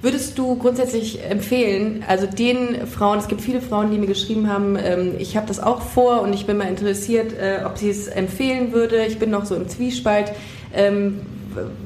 [0.00, 4.78] Würdest du grundsätzlich empfehlen, also den Frauen, es gibt viele Frauen, die mir geschrieben haben,
[4.82, 8.08] ähm, ich habe das auch vor und ich bin mal interessiert, äh, ob sie es
[8.08, 9.04] empfehlen würde.
[9.04, 10.32] Ich bin noch so im Zwiespalt.
[10.74, 11.20] Ähm,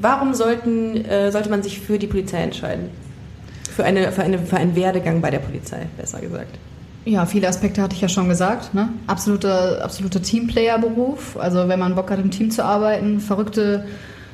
[0.00, 2.90] warum sollten, äh, sollte man sich für die Polizei entscheiden?
[3.74, 6.58] Für, eine, für, eine, für einen Werdegang bei der Polizei, besser gesagt.
[7.04, 8.72] Ja, viele Aspekte hatte ich ja schon gesagt.
[8.72, 8.88] Ne?
[9.06, 11.36] Absoluter, absoluter Teamplayer-Beruf.
[11.36, 13.84] Also wenn man Bock hat, im Team zu arbeiten, verrückte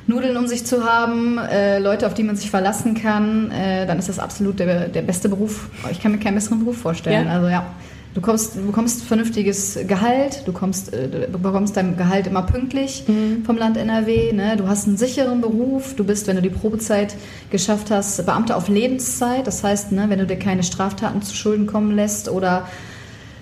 [0.07, 3.99] Nudeln um sich zu haben, äh, Leute, auf die man sich verlassen kann, äh, dann
[3.99, 5.69] ist das absolut der, der beste Beruf.
[5.91, 7.27] Ich kann mir keinen besseren Beruf vorstellen.
[7.27, 7.33] Ja?
[7.33, 7.65] Also ja,
[8.13, 13.05] du kommst, du bekommst vernünftiges Gehalt, du, kommst, äh, du bekommst dein Gehalt immer pünktlich
[13.45, 14.33] vom Land NRW.
[14.33, 14.57] Ne?
[14.57, 15.95] Du hast einen sicheren Beruf.
[15.95, 17.15] Du bist, wenn du die Probezeit
[17.49, 19.47] geschafft hast, Beamter auf Lebenszeit.
[19.47, 22.67] Das heißt, ne, wenn du dir keine Straftaten zu Schulden kommen lässt oder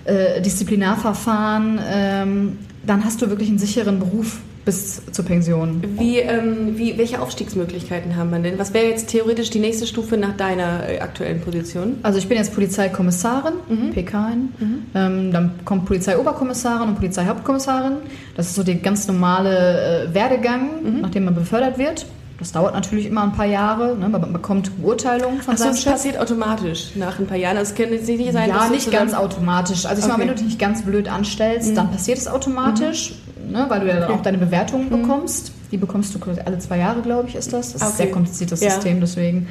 [0.04, 5.82] äh, Disziplinarverfahren, ähm, dann hast du wirklich einen sicheren Beruf bis zur Pension.
[5.98, 8.58] Wie, ähm, wie, welche Aufstiegsmöglichkeiten haben man denn?
[8.58, 11.98] Was wäre jetzt theoretisch die nächste Stufe nach deiner äh, aktuellen Position?
[12.02, 13.54] Also ich bin jetzt Polizeikommissarin,
[13.94, 14.50] PKin.
[14.94, 17.92] Ähm, dann kommt Polizeioberkommissarin und Polizeihauptkommissarin.
[18.36, 22.06] Das ist so der ganz normale äh, Werdegang, nachdem man befördert wird.
[22.38, 23.96] Das dauert natürlich immer ein paar Jahre.
[23.98, 24.08] Ne?
[24.08, 25.92] Man bekommt Beurteilung von Achso, seinem das Chef.
[25.92, 27.58] passiert automatisch nach ein paar Jahren.
[27.58, 29.84] Also Es kann jetzt nicht sein, ja, dass nicht ganz automatisch.
[29.84, 30.20] Also ich Okay.
[30.22, 33.12] wenn du dich nicht ganz blöd anstellst, dann passiert es automatisch,
[33.50, 35.52] ne, weil du ja dann auch deine Bewertungen bekommst.
[35.72, 37.72] Die bekommst du alle zwei Jahre, glaube ich, ist das.
[37.72, 37.90] Das ist Okay.
[37.92, 38.70] ein sehr kompliziertes Ja.
[38.70, 39.48] System, deswegen.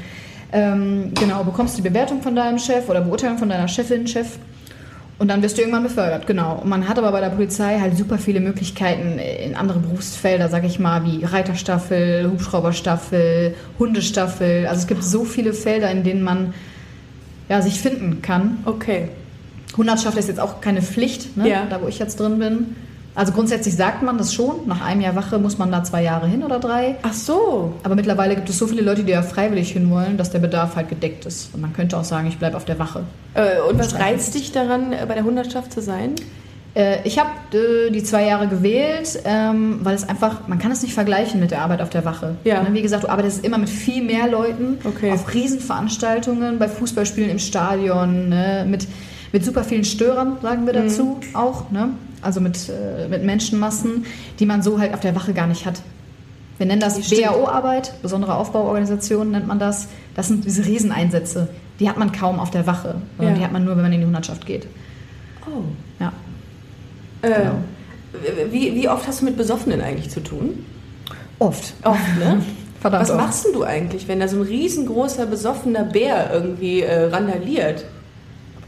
[0.52, 4.38] Ähm, genau, bekommst die Bewertung von deinem Chef oder Beurteilung von deiner Chefin, Chef.
[5.20, 6.60] Und dann wirst du irgendwann befördert, genau.
[6.62, 10.64] Und man hat aber bei der Polizei halt super viele Möglichkeiten in andere Berufsfelder, sag
[10.64, 14.66] ich mal, wie Reiterstaffel, Hubschrauberstaffel, Hundestaffel.
[14.68, 16.54] Also es gibt so viele Felder, in denen man
[17.50, 18.60] ja, sich finden kann.
[18.66, 19.10] Okay.
[19.76, 21.50] Hundertschaft ist jetzt auch keine Pflicht, ne?
[21.50, 21.66] Ja.
[21.70, 22.76] da wo ich jetzt drin bin.
[23.20, 24.66] Also grundsätzlich sagt man das schon.
[24.66, 26.96] Nach einem Jahr Wache muss man da zwei Jahre hin oder drei.
[27.02, 27.74] Ach so.
[27.84, 30.88] Aber mittlerweile gibt es so viele Leute, die ja freiwillig hinwollen, dass der Bedarf halt
[30.88, 31.54] gedeckt ist.
[31.54, 33.04] Und man könnte auch sagen, ich bleibe auf der Wache.
[33.34, 36.16] Äh, und was reizt dich daran, äh, bei der Hundertschaft zu sein?
[36.76, 40.82] Äh, ich habe äh, die zwei Jahre gewählt, ähm, weil es einfach, man kann es
[40.82, 42.38] nicht vergleichen mit der Arbeit auf der Wache.
[42.46, 42.64] Ja.
[42.64, 45.12] Ne, Wie gesagt, du arbeitest immer mit viel mehr Leuten Okay.
[45.12, 48.88] auf Riesenveranstaltungen, bei Fußballspielen im Stadion, ne, mit,
[49.34, 51.70] mit super vielen Störern, sagen wir dazu auch.
[51.70, 51.90] Ne?
[52.22, 54.06] Also mit, äh, mit Menschenmassen,
[54.40, 55.82] die man so halt auf der Wache gar nicht hat.
[56.58, 57.00] Wir nennen das.
[57.10, 59.88] BAO-Arbeit, besondere Aufbauorganisation nennt man das.
[60.16, 61.48] Das sind diese Rieseneinsätze.
[61.80, 63.40] Die hat man kaum auf der Wache, sondern Ja.
[63.40, 64.68] die hat man nur, wenn man in die Hundertschaft geht.
[65.48, 65.62] Oh.
[66.02, 66.12] Ja.
[67.22, 68.52] Äh, Genau.
[68.52, 70.66] wie, wie oft hast du mit Besoffenen eigentlich zu tun?
[71.40, 71.74] Oft.
[71.84, 72.42] Oft, ne?
[72.82, 73.20] Verdammt Was oft.
[73.20, 77.86] machst denn du eigentlich, wenn da so ein riesengroßer, besoffener Bär irgendwie äh, randaliert?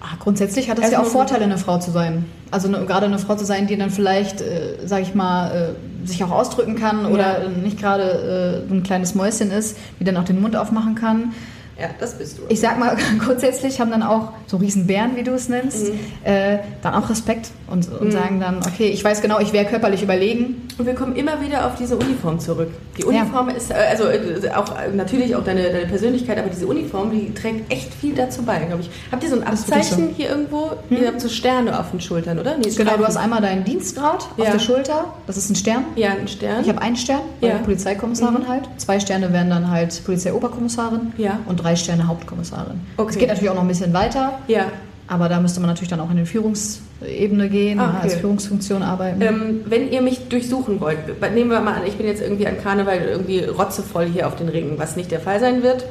[0.04, 2.26] Ah, grundsätzlich hat es ja auch Vorteile, eine Frau zu sein.
[2.50, 6.08] Also eine, gerade eine Frau zu sein, die dann vielleicht, äh, sage ich mal, äh,
[6.08, 7.46] sich auch ausdrücken kann oder Ja.
[7.46, 11.34] äh, nicht gerade äh, ein kleines Mäuschen ist, die dann auch den Mund aufmachen kann.
[11.82, 12.44] Ja, das bist du.
[12.50, 16.00] Ich sag mal, grundsätzlich haben dann auch so Riesenbären, wie du es nennst, Mhm.
[16.24, 20.04] äh, dann auch Respekt und, und sagen dann, okay, ich weiß genau, ich wäre körperlich
[20.04, 20.68] überlegen.
[20.78, 22.70] Und wir kommen immer wieder auf diese Uniform zurück.
[22.98, 23.08] Die Ja.
[23.08, 27.12] Uniform ist, äh, also äh, auch äh, natürlich auch deine, deine Persönlichkeit, aber diese Uniform,
[27.12, 28.90] die trägt echt viel dazu bei, glaube ich.
[29.12, 30.72] Habt ihr so ein Abzeichen hier irgendwo?
[30.90, 32.58] Ihr habt so Sterne auf den Schultern, oder?
[32.58, 34.44] Nee, Genau, du hast einmal deinen Dienstgrad Ja.
[34.46, 35.84] auf der Schulter, das ist ein Stern.
[35.96, 36.62] Ja, ein Stern.
[36.62, 37.58] Ich habe einen Stern, Ja.
[37.60, 38.64] Polizeikommissarin halt.
[38.78, 41.40] Zwei Sterne wären dann halt Polizeioberkommissarin Ja.
[41.48, 42.80] und drei Sterne Hauptkommissarin.
[42.98, 43.10] Okay.
[43.12, 44.66] Es geht natürlich auch noch ein bisschen weiter, ja.
[45.08, 48.22] aber da müsste man natürlich dann auch in die Führungsebene gehen, Ah, ja, als okay.
[48.22, 49.22] Führungsfunktion arbeiten.
[49.22, 50.98] Ähm, wenn ihr mich durchsuchen wollt,
[51.34, 54.50] nehmen wir mal an, ich bin jetzt irgendwie an Karneval irgendwie rotzevoll hier auf den
[54.50, 55.86] Ringen, was nicht der Fall sein wird.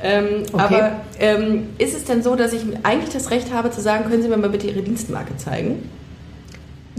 [0.00, 0.62] Ähm, Okay.
[0.62, 4.22] Aber ähm, ist es denn so, dass ich eigentlich das Recht habe zu sagen, können
[4.22, 5.88] Sie mir mal bitte Ihre Dienstmarke zeigen?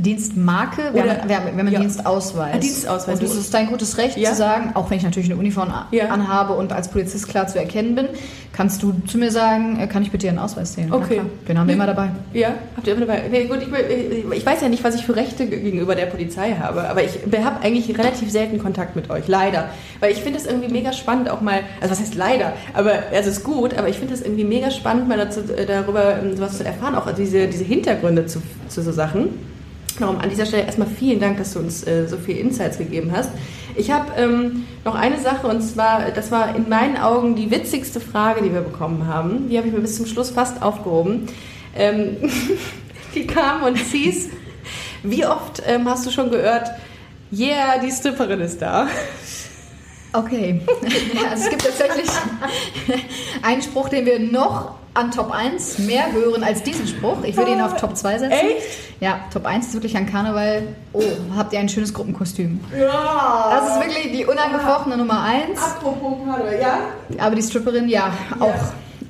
[0.02, 1.80] Dienstmarke, wir Oder- haben, wir haben, wir haben einen Ja.
[1.80, 2.56] Dienstausweis.
[2.56, 3.20] Ah, Dienstausweis.
[3.20, 4.32] Und es ist dein gutes Recht Ja.
[4.32, 6.06] zu sagen, auch wenn ich natürlich eine Uniform Ja.
[6.08, 8.08] anhabe und als Polizist klar zu erkennen bin,
[8.54, 10.92] kannst du zu mir sagen, äh, kann ich bitte Ihren Ausweis sehen?
[10.92, 11.22] Okay.
[11.48, 12.10] Den haben wir immer dabei.
[12.34, 13.24] Ja, habt ihr immer dabei?
[13.32, 16.90] Nee, gut, ich, ich weiß ja nicht, was ich für Rechte gegenüber der Polizei habe,
[16.90, 17.12] aber ich
[17.44, 19.70] habe eigentlich relativ selten Kontakt mit euch, leider.
[20.00, 23.30] Weil ich finde es irgendwie mega spannend, auch mal, also was heißt leider, aber also
[23.30, 26.36] es ist gut, aber ich finde es irgendwie mega spannend, mal dazu, äh, darüber ähm,
[26.36, 29.30] sowas zu erfahren, auch diese, diese Hintergründe zu, zu so Sachen.
[30.00, 33.12] Darum an dieser Stelle erstmal vielen Dank, dass du uns äh, so viel Insights gegeben
[33.14, 33.32] hast.
[33.76, 38.00] Ich habe ähm, noch eine Sache und zwar, das war in meinen Augen die witzigste
[38.00, 39.50] Frage, die wir bekommen haben.
[39.50, 41.28] Die habe ich mir bis zum Schluss fast aufgehoben.
[41.76, 42.18] Ähm,
[43.16, 44.30] die kam und hieß,
[45.04, 46.70] wie oft ähm, hast du schon gehört,
[47.32, 48.88] yeah, die Stripperin ist da?
[50.14, 50.62] Okay.
[51.30, 52.10] Also es gibt tatsächlich
[53.44, 57.24] einen Spruch, den wir noch an Top 1 mehr hören als diesen Spruch.
[57.24, 58.32] Ich würde ihn auf Top 2 setzen.
[58.32, 58.68] Echt?
[59.00, 60.64] Ja, Top 1 ist wirklich an Karneval.
[60.94, 61.02] Oh,
[61.36, 62.60] habt ihr ein schönes Gruppenkostüm?
[62.78, 63.52] Ja.
[63.52, 65.62] Das ist wirklich die unangefochtene Nummer 1.
[65.62, 66.80] Apropos Karneval, ja?
[67.18, 68.54] Aber die Stripperin, ja, auch,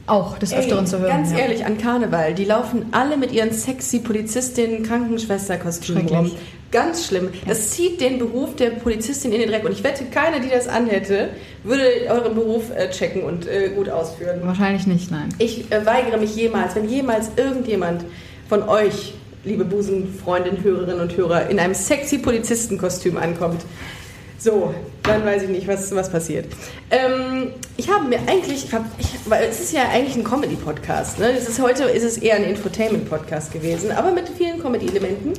[0.06, 1.10] auch des Öfteren zu hören.
[1.10, 1.40] Ganz ja.
[1.40, 6.32] ehrlich, an Karneval, die laufen alle mit ihren sexy Polizistinnen, Krankenschwesterkostümen rum.
[6.72, 7.30] Ganz schlimm.
[7.48, 9.66] Das zieht den Beruf der Polizistin in den Dreck.
[9.66, 11.30] Und ich wette, keiner, die das anhätte,
[11.64, 14.42] würde euren Beruf äh, checken und äh, gut ausführen.
[14.44, 15.30] Wahrscheinlich nicht, nein.
[15.40, 18.06] Ich äh, weigere mich jemals, wenn jemals irgendjemand
[18.48, 23.62] von euch, liebe Busenfreundin, Hörerinnen und Hörer, in einem sexy Polizistenkostüm ankommt,
[24.40, 24.74] so,
[25.04, 26.46] dann weiß ich nicht, was, was passiert.
[26.90, 31.20] Ähm, ich habe mir eigentlich, ich hab, ich, weil es ist ja eigentlich ein Comedy-Podcast.
[31.20, 31.32] Ne?
[31.38, 35.34] Es ist, heute ist es eher ein Infotainment-Podcast gewesen, aber mit vielen Comedy-Elementen.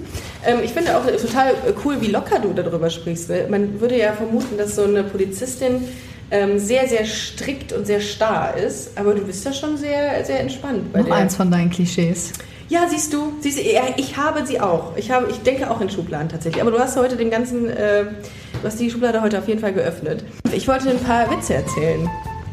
[0.47, 3.31] Ähm, ich finde auch total cool, wie locker du darüber sprichst.
[3.31, 3.47] Ne?
[3.49, 5.89] Man würde ja vermuten, dass so eine Polizistin
[6.31, 10.41] ähm, sehr, sehr strikt und sehr starr ist, aber du bist da schon sehr, sehr
[10.41, 10.93] entspannt.
[10.93, 12.33] Bei Noch eins von deinen Klischees.
[12.71, 13.63] Ja, siehst du, siehst du
[13.97, 14.97] ich habe sie auch.
[14.97, 16.63] Ich, habe, ich denke auch in Schubladen tatsächlich.
[16.63, 19.73] Aber du hast heute den ganzen, äh, du hast die Schublade heute auf jeden Fall
[19.73, 20.25] geöffnet.
[20.53, 22.09] Ich wollte ein paar Witze erzählen.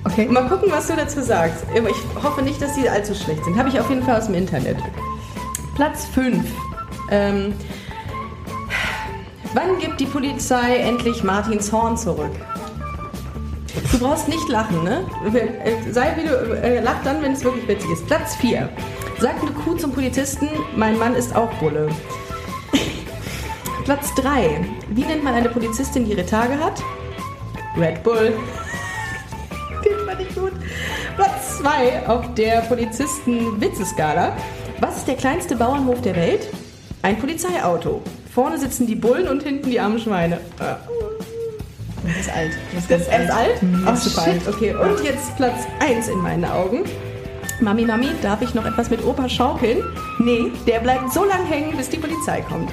[0.06, 0.26] Okay.
[0.26, 1.64] Mal gucken, was du dazu sagst.
[1.72, 3.60] Ich hoffe nicht, dass sie allzu schlecht sind.
[3.60, 4.78] Habe ich auf jeden Fall aus dem Internet.
[5.76, 6.44] Platz 5.
[7.12, 7.54] Ähm,
[9.54, 12.32] wann gibt die Polizei endlich Martins Horn zurück?
[13.92, 15.06] Du brauchst nicht lachen, ne?
[15.32, 18.08] Äh, Sei wie du, äh, lach dann, wenn es wirklich witzig ist.
[18.08, 18.68] Platz 4.
[19.20, 21.90] Sagt eine Kuh zum Polizisten, mein Mann ist auch Bulle.
[23.84, 24.64] Platz 3.
[24.90, 26.84] Wie nennt man eine Polizistin, die ihre Tage hat?
[27.76, 28.34] Red Bull.
[29.84, 30.52] Den fand ich gut.
[31.16, 34.36] Platz 2 auf der Polizisten-Witzeskala.
[34.82, 36.48] Was ist der kleinste Bauernhof der Welt?
[37.02, 38.04] Ein Polizeiauto.
[38.34, 40.40] Vorne sitzen die Bullen und hinten die armen Schweine.
[40.60, 40.76] Ah.
[42.04, 42.52] Das ist alt.
[42.90, 43.64] Das ist erst alt?
[43.64, 44.48] Mhm, Ach, das ist super alt.
[44.48, 46.84] Okay, und jetzt Platz 1 in meinen Augen.
[47.60, 49.84] Mami, Mami, darf ich noch etwas mit Opa schaukeln?
[50.20, 52.70] Nee, der bleibt so lang hängen, bis die Polizei kommt.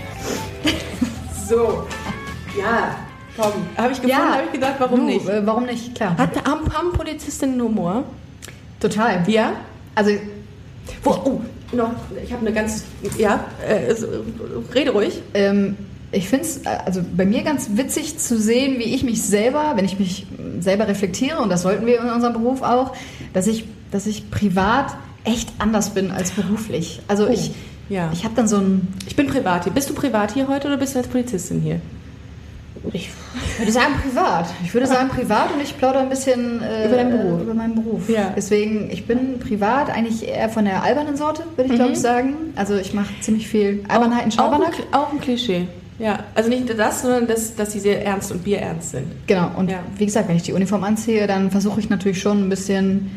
[1.48, 1.86] so.
[2.58, 2.96] Ja,
[3.36, 3.52] komm.
[3.76, 5.28] Habe ich gefunden, habe ich gedacht, warum du, nicht?
[5.28, 5.94] Äh, warum nicht?
[5.94, 6.16] Klar.
[6.18, 8.04] Hat, haben, haben Polizistinnen Humor?
[8.78, 9.24] Total.
[9.26, 9.54] Ja?
[9.94, 10.10] Also,
[11.02, 11.40] Wo, oh,
[11.72, 12.84] noch, ich habe eine ganz,
[13.16, 13.94] ja, äh,
[14.74, 15.22] rede ruhig.
[15.32, 15.76] ähm,
[16.12, 19.84] ich finde es also bei mir ganz witzig zu sehen, wie ich mich selber, wenn
[19.84, 20.26] ich mich
[20.60, 22.92] selber reflektiere, und das sollten wir in unserem Beruf auch,
[23.32, 23.64] dass ich,
[23.94, 24.86] dass ich privat
[25.24, 27.00] echt anders bin als beruflich.
[27.08, 27.52] Also Oh, ich,
[27.88, 28.10] ja.
[28.12, 29.72] ich habe dann so ein, Ich bin privat hier.
[29.72, 31.80] Bist du privat hier heute oder bist du als Polizistin hier?
[32.92, 33.08] ich
[33.58, 34.46] würde sagen privat.
[34.62, 37.40] Ich würde sagen privat und ich plaudere ein bisschen äh, Über deinen Beruf.
[37.42, 38.08] Über meinen Beruf.
[38.10, 38.32] Ja.
[38.36, 42.34] Deswegen, ich bin privat eigentlich eher von der albernen Sorte, würde ich glaube ich sagen.
[42.56, 44.74] Also ich mache ziemlich viel Albernheiten, auch, auch, ein, Schabernack.
[44.74, 45.66] Kl- auch ein Klischee.
[45.98, 49.06] Ja, also nicht nur das, sondern dass, dass sie sehr ernst und bierernst sind.
[49.28, 49.78] Genau, und Ja.
[49.96, 53.10] wie gesagt, wenn ich die Uniform anziehe, dann versuche ich natürlich schon ein bisschen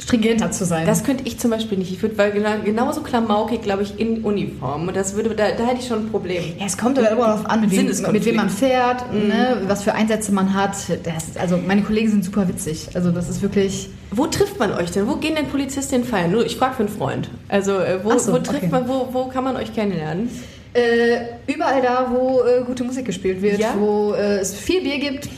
[0.00, 0.86] stringenter zu sein.
[0.86, 1.92] Das könnte ich zum Beispiel nicht.
[1.92, 4.88] Ich würde, weil genau, genauso klamaukig, glaube ich, in Uniform.
[4.88, 6.42] Und das würde, da, da hätte ich schon ein Problem.
[6.58, 9.82] ja, es kommt aber immer darauf an, mit wem, mit wem man fährt, ne, was
[9.82, 10.76] für Einsätze man hat.
[11.04, 12.88] Das, also meine Kollegen sind super witzig.
[12.94, 13.88] Also das ist wirklich.
[14.10, 15.06] Wo trifft man euch denn?
[15.06, 16.30] Wo gehen denn Polizistinnen feiern?
[16.30, 17.28] Nur, ich frage für einen Freund.
[17.48, 18.68] Also, äh, wo, so, wo trifft okay.
[18.70, 20.30] man, wo, wo kann man euch kennenlernen?
[20.72, 23.74] Äh, überall da, wo äh, gute Musik gespielt wird, Ja?
[23.78, 25.28] wo äh, es viel Bier gibt.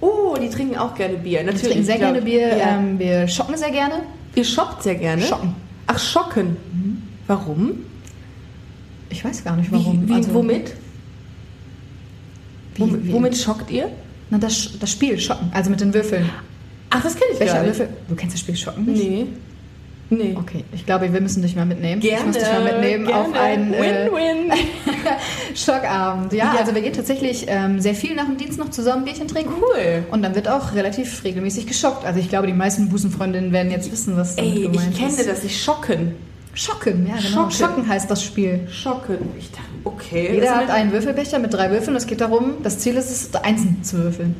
[0.00, 1.40] Oh, die trinken auch gerne Bier.
[1.40, 1.62] Wir Natürlich.
[1.68, 2.56] trinken sehr gerne Bier.
[2.56, 2.78] Ja.
[2.78, 4.02] Ähm, wir shoppen sehr gerne.
[4.34, 5.22] Ihr shoppt sehr gerne?
[5.22, 5.54] Schocken.
[5.86, 6.56] Ach, schocken.
[7.26, 7.78] Warum?
[9.10, 10.02] Ich weiß gar nicht warum.
[10.04, 10.74] Wie, wie, Also, womit?
[12.74, 13.12] Wie, womit?
[13.12, 13.90] Womit schockt ihr?
[14.30, 16.28] Na, das, das Spiel Schocken, also mit den Würfeln.
[16.90, 17.78] Ach, das kenne ich Welcher gar nicht.
[17.78, 17.96] Würfel?
[18.08, 19.02] Du kennst das Spiel Schocken nicht?
[19.02, 19.26] Nee.
[20.10, 20.34] Nee.
[20.38, 22.00] Okay, ich glaube, wir müssen dich mal mitnehmen.
[22.00, 22.18] Gerne.
[22.20, 23.20] Ich muss dich mal mitnehmen gerne.
[23.28, 23.78] auf einen äh,
[24.10, 24.52] Win-win.
[25.54, 26.32] Schockabend.
[26.32, 26.60] Ja, Ja.
[26.60, 29.52] also wir gehen tatsächlich ähm, sehr viel nach dem Dienst noch zusammen Bierchen trinken.
[29.60, 30.04] cool.
[30.10, 32.04] Und dann wird auch relativ regelmäßig geschockt.
[32.04, 35.10] Also ich glaube, die meisten Busenfreundinnen werden jetzt wissen, was damit Ey, gemeint ich kenne
[35.12, 35.28] ist.
[35.28, 35.62] das nicht.
[35.62, 36.14] Schocken.
[36.54, 37.28] Schocken, ja genau.
[37.28, 37.50] Schocken.
[37.52, 38.66] Schocken heißt das Spiel.
[38.70, 39.18] Schocken.
[39.38, 40.30] Ich dachte, okay.
[40.34, 41.96] Jeder hat einen Würfelbecher mit drei Würfeln.
[41.96, 44.34] Es geht darum, das Ziel ist es, einzeln zu würfeln.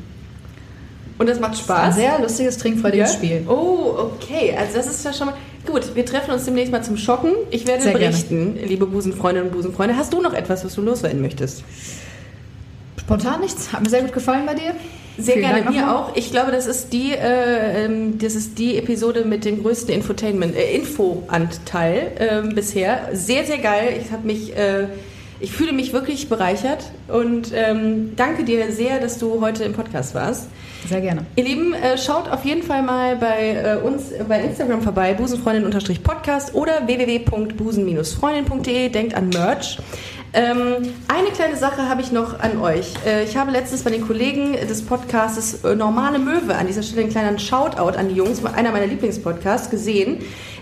[1.17, 1.95] Und das macht Ein Spaß.
[1.95, 3.17] sehr lustiges, trinkfreudiges Ja?
[3.17, 3.45] Spiel.
[3.47, 4.55] Oh, okay.
[4.57, 5.35] Also das ist ja schon mal...
[5.71, 7.31] Gut, wir treffen uns demnächst mal zum Schocken.
[7.51, 8.07] Ich werde Sehr gerne.
[8.07, 9.95] berichten, liebe Busenfreundinnen und Busenfreunde.
[9.95, 11.63] Hast du noch etwas, was du loswerden möchtest?
[12.99, 13.71] Spontan nichts.
[13.71, 14.73] Hat mir sehr gut gefallen bei dir.
[15.17, 16.15] Sehr Vielen gerne, Dank mir auch.
[16.15, 20.55] Ich glaube, das ist die, äh, ähm, das ist die Episode mit dem größten Infotainment,
[20.55, 23.09] äh, Infoanteil ähm, bisher.
[23.13, 24.01] Sehr, sehr geil.
[24.03, 24.87] Ich habe mich, äh,
[25.39, 30.15] ich fühle mich wirklich bereichert und ähm, danke dir sehr, dass du heute im Podcast
[30.15, 30.47] warst.
[30.87, 31.25] Sehr gerne.
[31.35, 36.55] Ihr Lieben, äh, schaut auf jeden Fall mal bei äh, uns bei Instagram vorbei, busenfreundin-podcast
[36.55, 38.87] oder www.busen-freundin.de.
[38.89, 39.77] Denkt an Merch.
[40.31, 42.93] Ähm, eine kleine Sache habe ich noch an euch.
[43.05, 47.01] Äh, ich habe letztens bei den Kollegen des Podcastes äh, Normale Möwe an dieser Stelle
[47.01, 50.19] einen kleinen Shoutout an die Jungs, einer meiner Lieblingspodcasts, gesehen,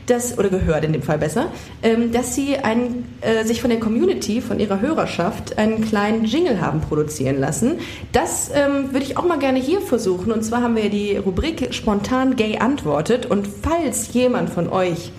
[0.08, 1.52] dass, oder gehört in dem Fall besser,
[1.84, 6.60] ähm, dass sie einen, äh, sich von der Community, von ihrer Hörerschaft, einen kleinen Jingle
[6.62, 7.80] haben produzieren lassen.
[8.12, 10.32] Das ähm, würde ich auch mal gerne hier versuchen.
[10.32, 13.26] Und zwar haben wir die Rubrik Spontan Gay antwortet.
[13.26, 15.12] Und falls jemand von euch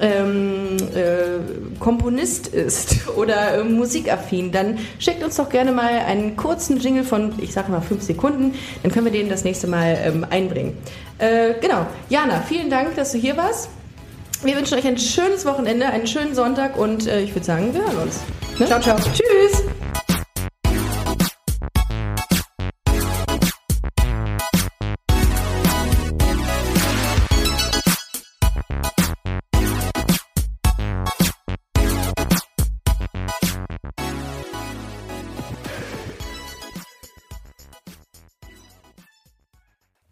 [0.00, 6.78] ähm, äh, Komponist ist oder äh, musikaffin, dann schickt uns doch gerne mal einen kurzen
[6.78, 8.54] Jingle von, ich sage mal, fünf Sekunden.
[8.82, 10.76] Dann können wir den das nächste Mal ähm, einbringen.
[11.18, 11.86] Äh, genau.
[12.08, 13.68] Jana, vielen Dank, dass du hier warst.
[14.44, 17.82] Wir wünschen euch ein schönes Wochenende, einen schönen Sonntag und äh, ich würde sagen, wir
[17.82, 18.20] hören uns.
[18.58, 18.66] Ne?
[18.66, 18.98] Ciao, ciao.
[18.98, 19.62] Tschüss.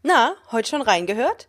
[0.04, 1.48] Na, heute schon reingehört?